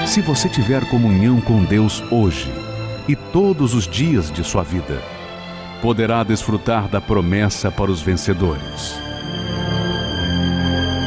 Se 0.08 0.20
você 0.20 0.48
tiver 0.48 0.84
comunhão 0.88 1.40
com 1.40 1.62
Deus 1.62 2.02
hoje 2.10 2.52
e 3.06 3.14
todos 3.14 3.74
os 3.74 3.86
dias 3.86 4.28
de 4.28 4.42
sua 4.42 4.64
vida, 4.64 5.00
poderá 5.80 6.24
desfrutar 6.24 6.88
da 6.88 7.00
promessa 7.00 7.70
para 7.70 7.92
os 7.92 8.02
vencedores. 8.02 9.05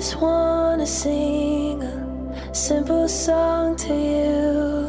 Just 0.00 0.16
wanna 0.16 0.86
sing 0.86 1.82
a 1.82 2.54
simple 2.54 3.06
song 3.06 3.76
to 3.76 3.92
you. 3.92 4.88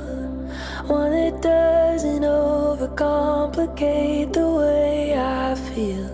One 0.87 1.11
that 1.11 1.41
doesn't 1.41 2.23
overcomplicate 2.23 4.31
the 4.31 4.49
way 4.49 5.19
I 5.19 5.55
feel. 5.55 6.09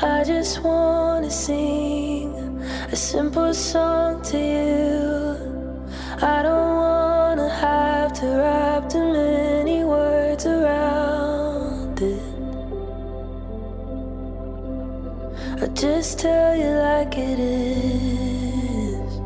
I 0.00 0.22
just 0.22 0.62
wanna 0.62 1.28
sing 1.28 2.62
a 2.92 2.94
simple 2.94 3.52
song 3.52 4.22
to 4.30 4.38
you. 4.38 5.36
I 6.22 6.44
don't 6.44 6.76
wanna 6.76 7.48
have 7.48 8.12
to 8.20 8.26
wrap 8.26 8.88
to 8.90 8.98
many 8.98 9.23
just 15.74 16.20
tell 16.20 16.56
you 16.56 16.70
like 16.70 17.18
it 17.18 17.38
is. 17.40 19.20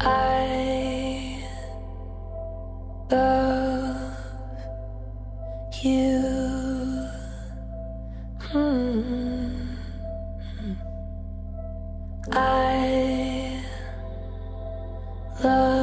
I 0.00 1.42
love 3.10 4.14
you. 5.82 7.08
Hmm. 8.38 9.64
I 12.32 13.62
love 15.42 15.77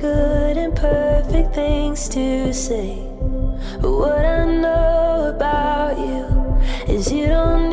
good 0.00 0.56
and 0.56 0.74
perfect 0.74 1.54
things 1.54 2.08
to 2.08 2.54
say. 2.54 2.96
But 3.82 3.92
what 3.92 4.24
I 4.24 4.46
know 4.46 5.32
about 5.34 5.98
you 5.98 6.92
is 6.92 7.12
you 7.12 7.26
don't 7.26 7.69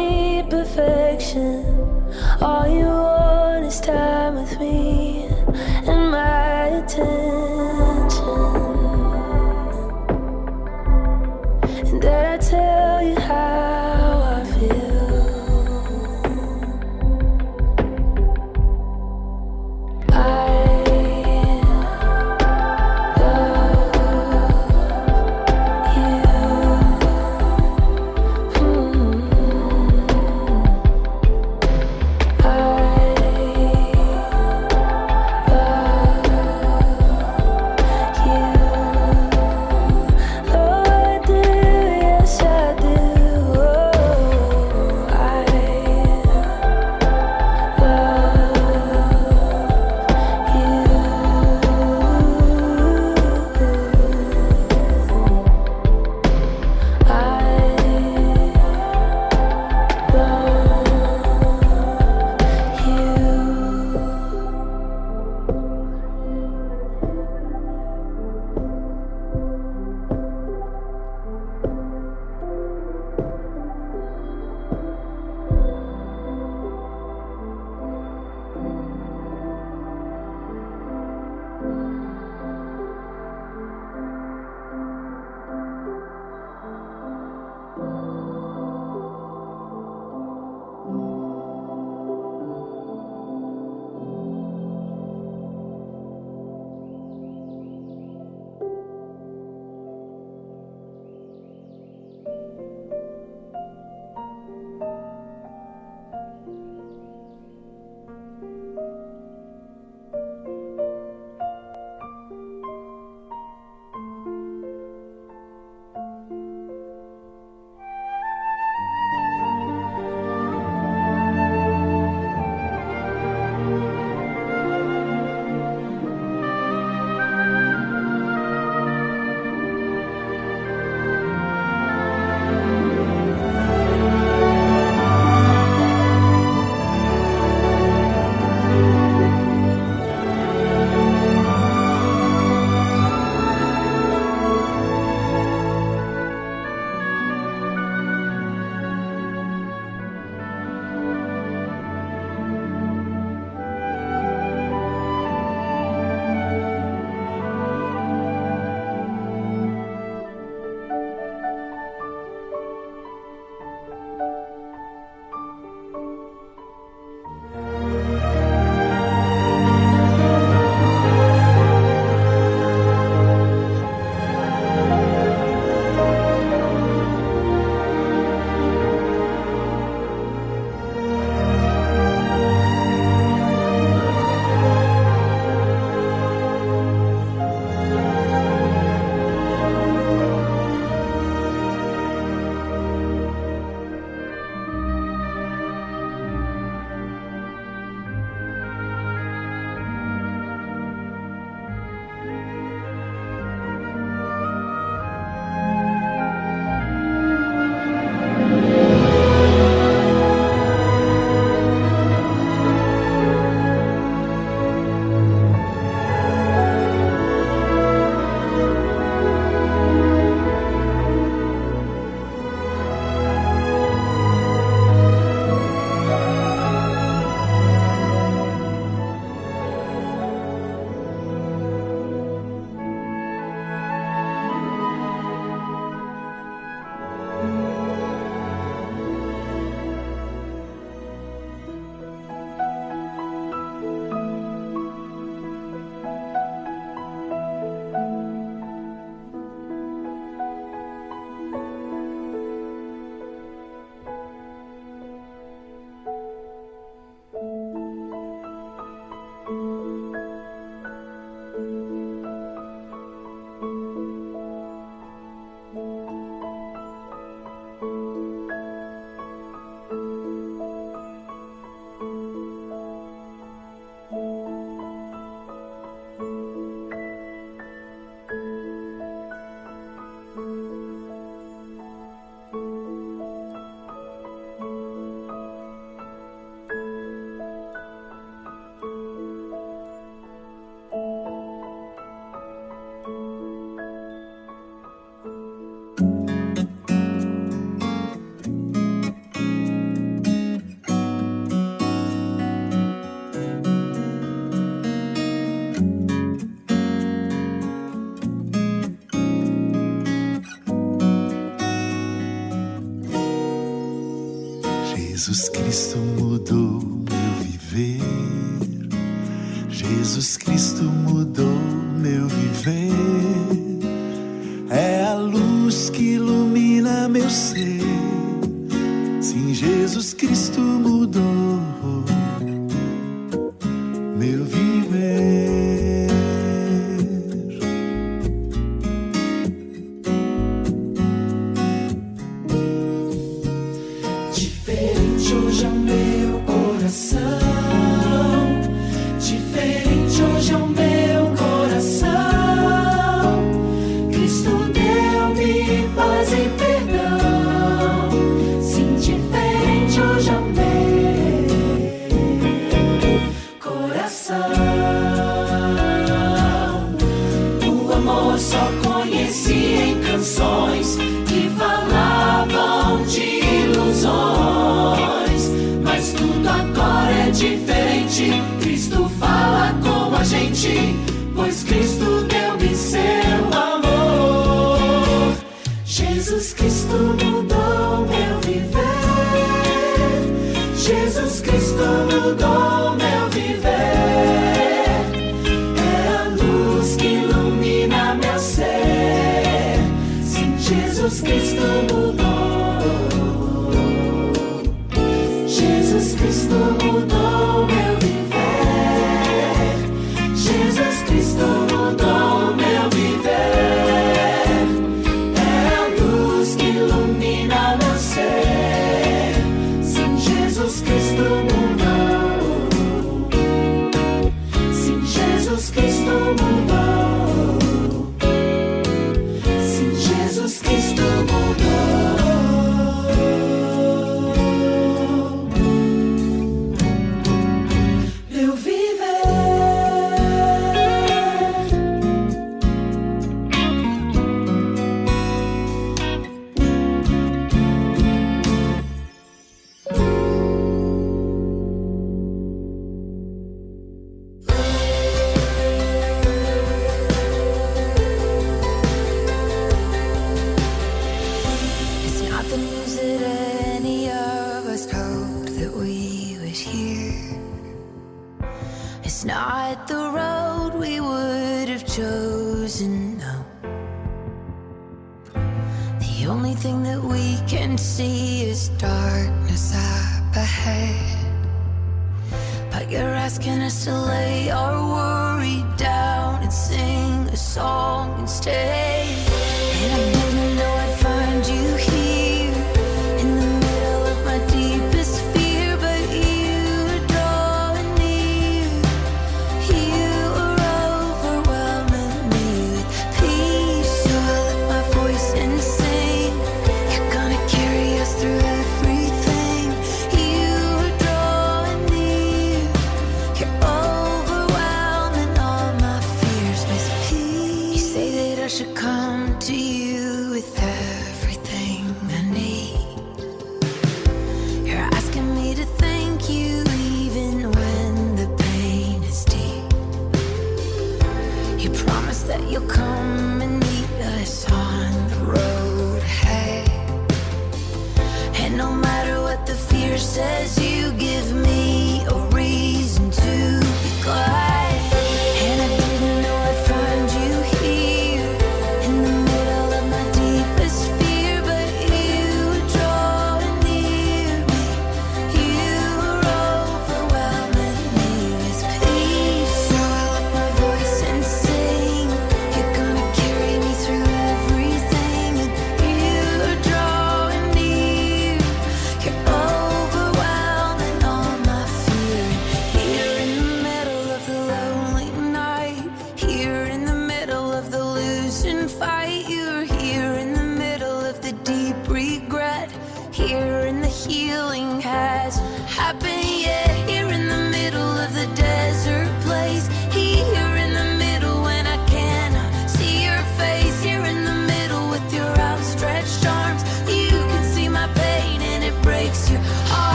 Jesus 315.28 315.50
Cristo 315.50 315.98
mudou 315.98 316.87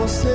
Você. 0.00 0.28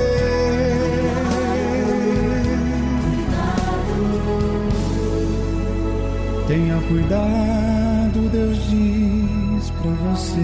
Tenha 6.46 6.80
cuidado, 6.88 8.28
Deus 8.30 8.56
diz 8.68 9.70
pra 9.70 9.90
você. 9.90 10.40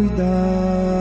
E 0.00 0.97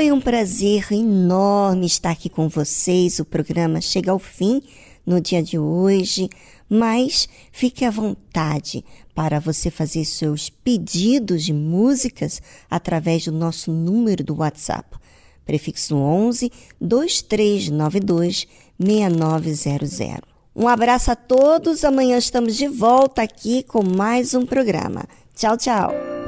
foi 0.00 0.10
um 0.12 0.18
prazer 0.18 0.90
enorme 0.92 1.84
estar 1.84 2.12
aqui 2.12 2.30
com 2.30 2.48
vocês. 2.48 3.18
O 3.18 3.24
programa 3.24 3.82
chega 3.82 4.10
ao 4.10 4.18
fim 4.18 4.62
no 5.04 5.20
dia 5.20 5.42
de 5.42 5.58
hoje, 5.58 6.30
mas 6.70 7.28
fique 7.52 7.84
à 7.84 7.90
vontade 7.90 8.82
para 9.14 9.38
você 9.38 9.70
fazer 9.70 10.06
seus 10.06 10.48
pedidos 10.48 11.44
de 11.44 11.52
músicas 11.52 12.40
através 12.70 13.26
do 13.26 13.32
nosso 13.32 13.70
número 13.70 14.24
do 14.24 14.36
WhatsApp, 14.36 14.96
prefixo 15.44 15.94
11 15.94 16.50
2392 16.80 18.48
6900. 18.78 20.22
Um 20.56 20.66
abraço 20.66 21.10
a 21.10 21.14
todos. 21.14 21.84
Amanhã 21.84 22.16
estamos 22.16 22.56
de 22.56 22.68
volta 22.68 23.20
aqui 23.20 23.62
com 23.64 23.82
mais 23.82 24.32
um 24.32 24.46
programa. 24.46 25.04
Tchau, 25.34 25.58
tchau. 25.58 26.19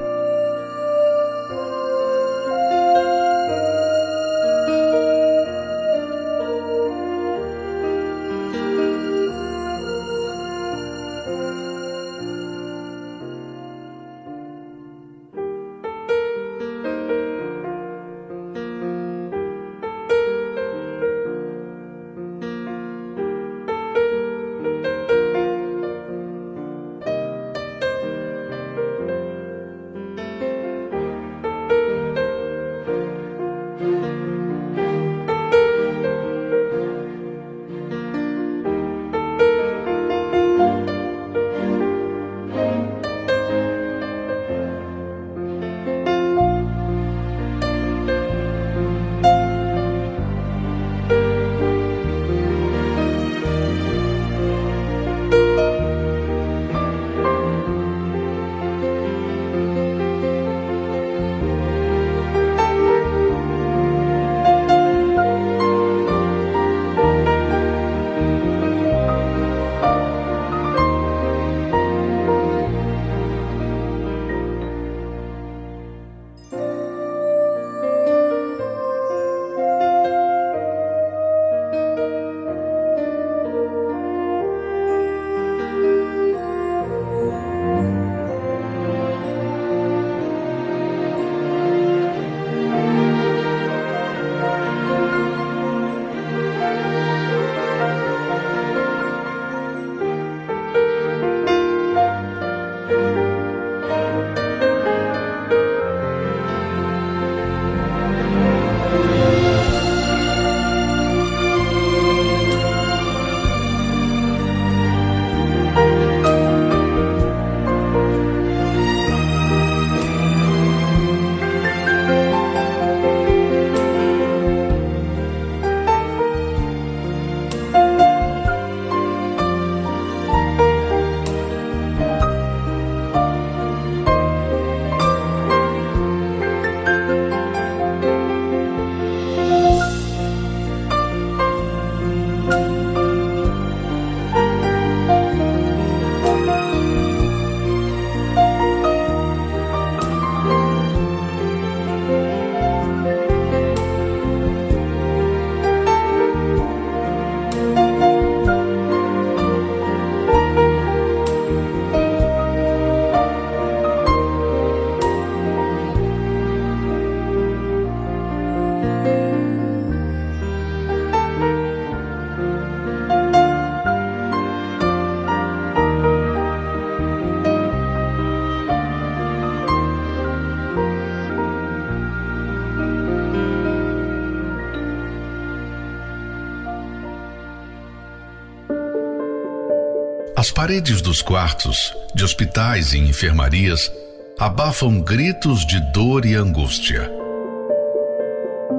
Paredes 190.63 191.03
dos 191.03 191.21
quartos, 191.21 191.93
de 192.15 192.23
hospitais 192.23 192.93
e 192.93 192.99
enfermarias 192.99 193.91
abafam 194.39 195.01
gritos 195.01 195.67
de 195.67 195.81
dor 195.93 196.25
e 196.25 196.37
angústia. 196.37 197.11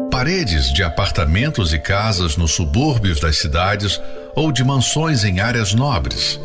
Paredes 0.10 0.72
de 0.72 0.81
apartamentos 0.81 1.73
e 1.73 1.80
casas 1.80 2.38
nos 2.38 2.53
subúrbios 2.53 3.19
das 3.19 3.38
cidades 3.38 4.01
ou 4.34 4.49
de 4.49 4.64
mansões 4.64 5.26
em 5.26 5.41
áreas 5.41 5.73
nobres 5.73 6.39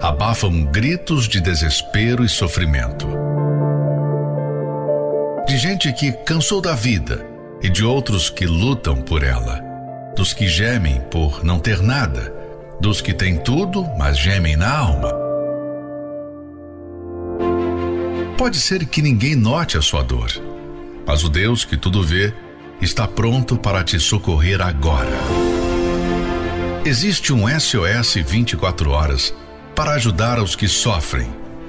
abafam 0.00 0.64
gritos 0.64 1.28
de 1.28 1.42
desespero 1.42 2.24
e 2.24 2.28
sofrimento. 2.30 3.06
De 5.46 5.58
gente 5.58 5.92
que 5.92 6.10
cansou 6.10 6.62
da 6.62 6.74
vida 6.74 7.22
e 7.60 7.68
de 7.68 7.84
outros 7.84 8.30
que 8.30 8.46
lutam 8.46 9.02
por 9.02 9.22
ela, 9.22 9.60
dos 10.16 10.32
que 10.32 10.48
gemem 10.48 11.02
por 11.10 11.44
não 11.44 11.58
ter 11.58 11.82
nada, 11.82 12.39
dos 12.80 13.00
que 13.00 13.12
têm 13.12 13.36
tudo, 13.36 13.84
mas 13.98 14.18
gemem 14.18 14.56
na 14.56 14.74
alma. 14.74 15.12
Pode 18.36 18.58
ser 18.58 18.86
que 18.86 19.02
ninguém 19.02 19.36
note 19.36 19.76
a 19.76 19.82
sua 19.82 20.02
dor, 20.02 20.30
mas 21.06 21.22
o 21.22 21.28
Deus 21.28 21.64
que 21.64 21.76
tudo 21.76 22.02
vê 22.02 22.32
está 22.80 23.06
pronto 23.06 23.56
para 23.58 23.84
te 23.84 24.00
socorrer 24.00 24.62
agora. 24.62 25.10
Existe 26.84 27.32
um 27.32 27.46
SOS 27.46 28.14
24 28.26 28.90
horas 28.90 29.34
para 29.76 29.92
ajudar 29.92 30.38
os 30.40 30.56
que 30.56 30.66
sofrem. 30.66 31.28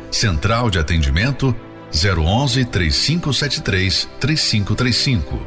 Central 0.09 0.69
de 0.69 0.79
atendimento 0.79 1.53
011 1.93 2.63
3573 2.65 4.09
3535 4.19 5.45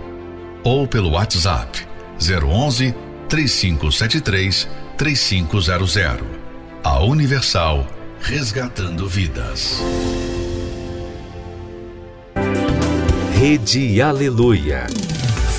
ou 0.63 0.87
pelo 0.87 1.13
WhatsApp 1.13 1.87
011 2.21 2.95
3573 3.29 4.69
3500. 4.97 6.23
A 6.83 7.03
Universal 7.03 7.87
resgatando 8.21 9.09
vidas. 9.09 9.81
Rede 13.33 14.01
Aleluia. 14.01 14.87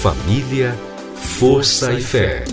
Família, 0.02 0.78
força 1.16 1.92
e 1.94 2.02
fé. 2.02 2.46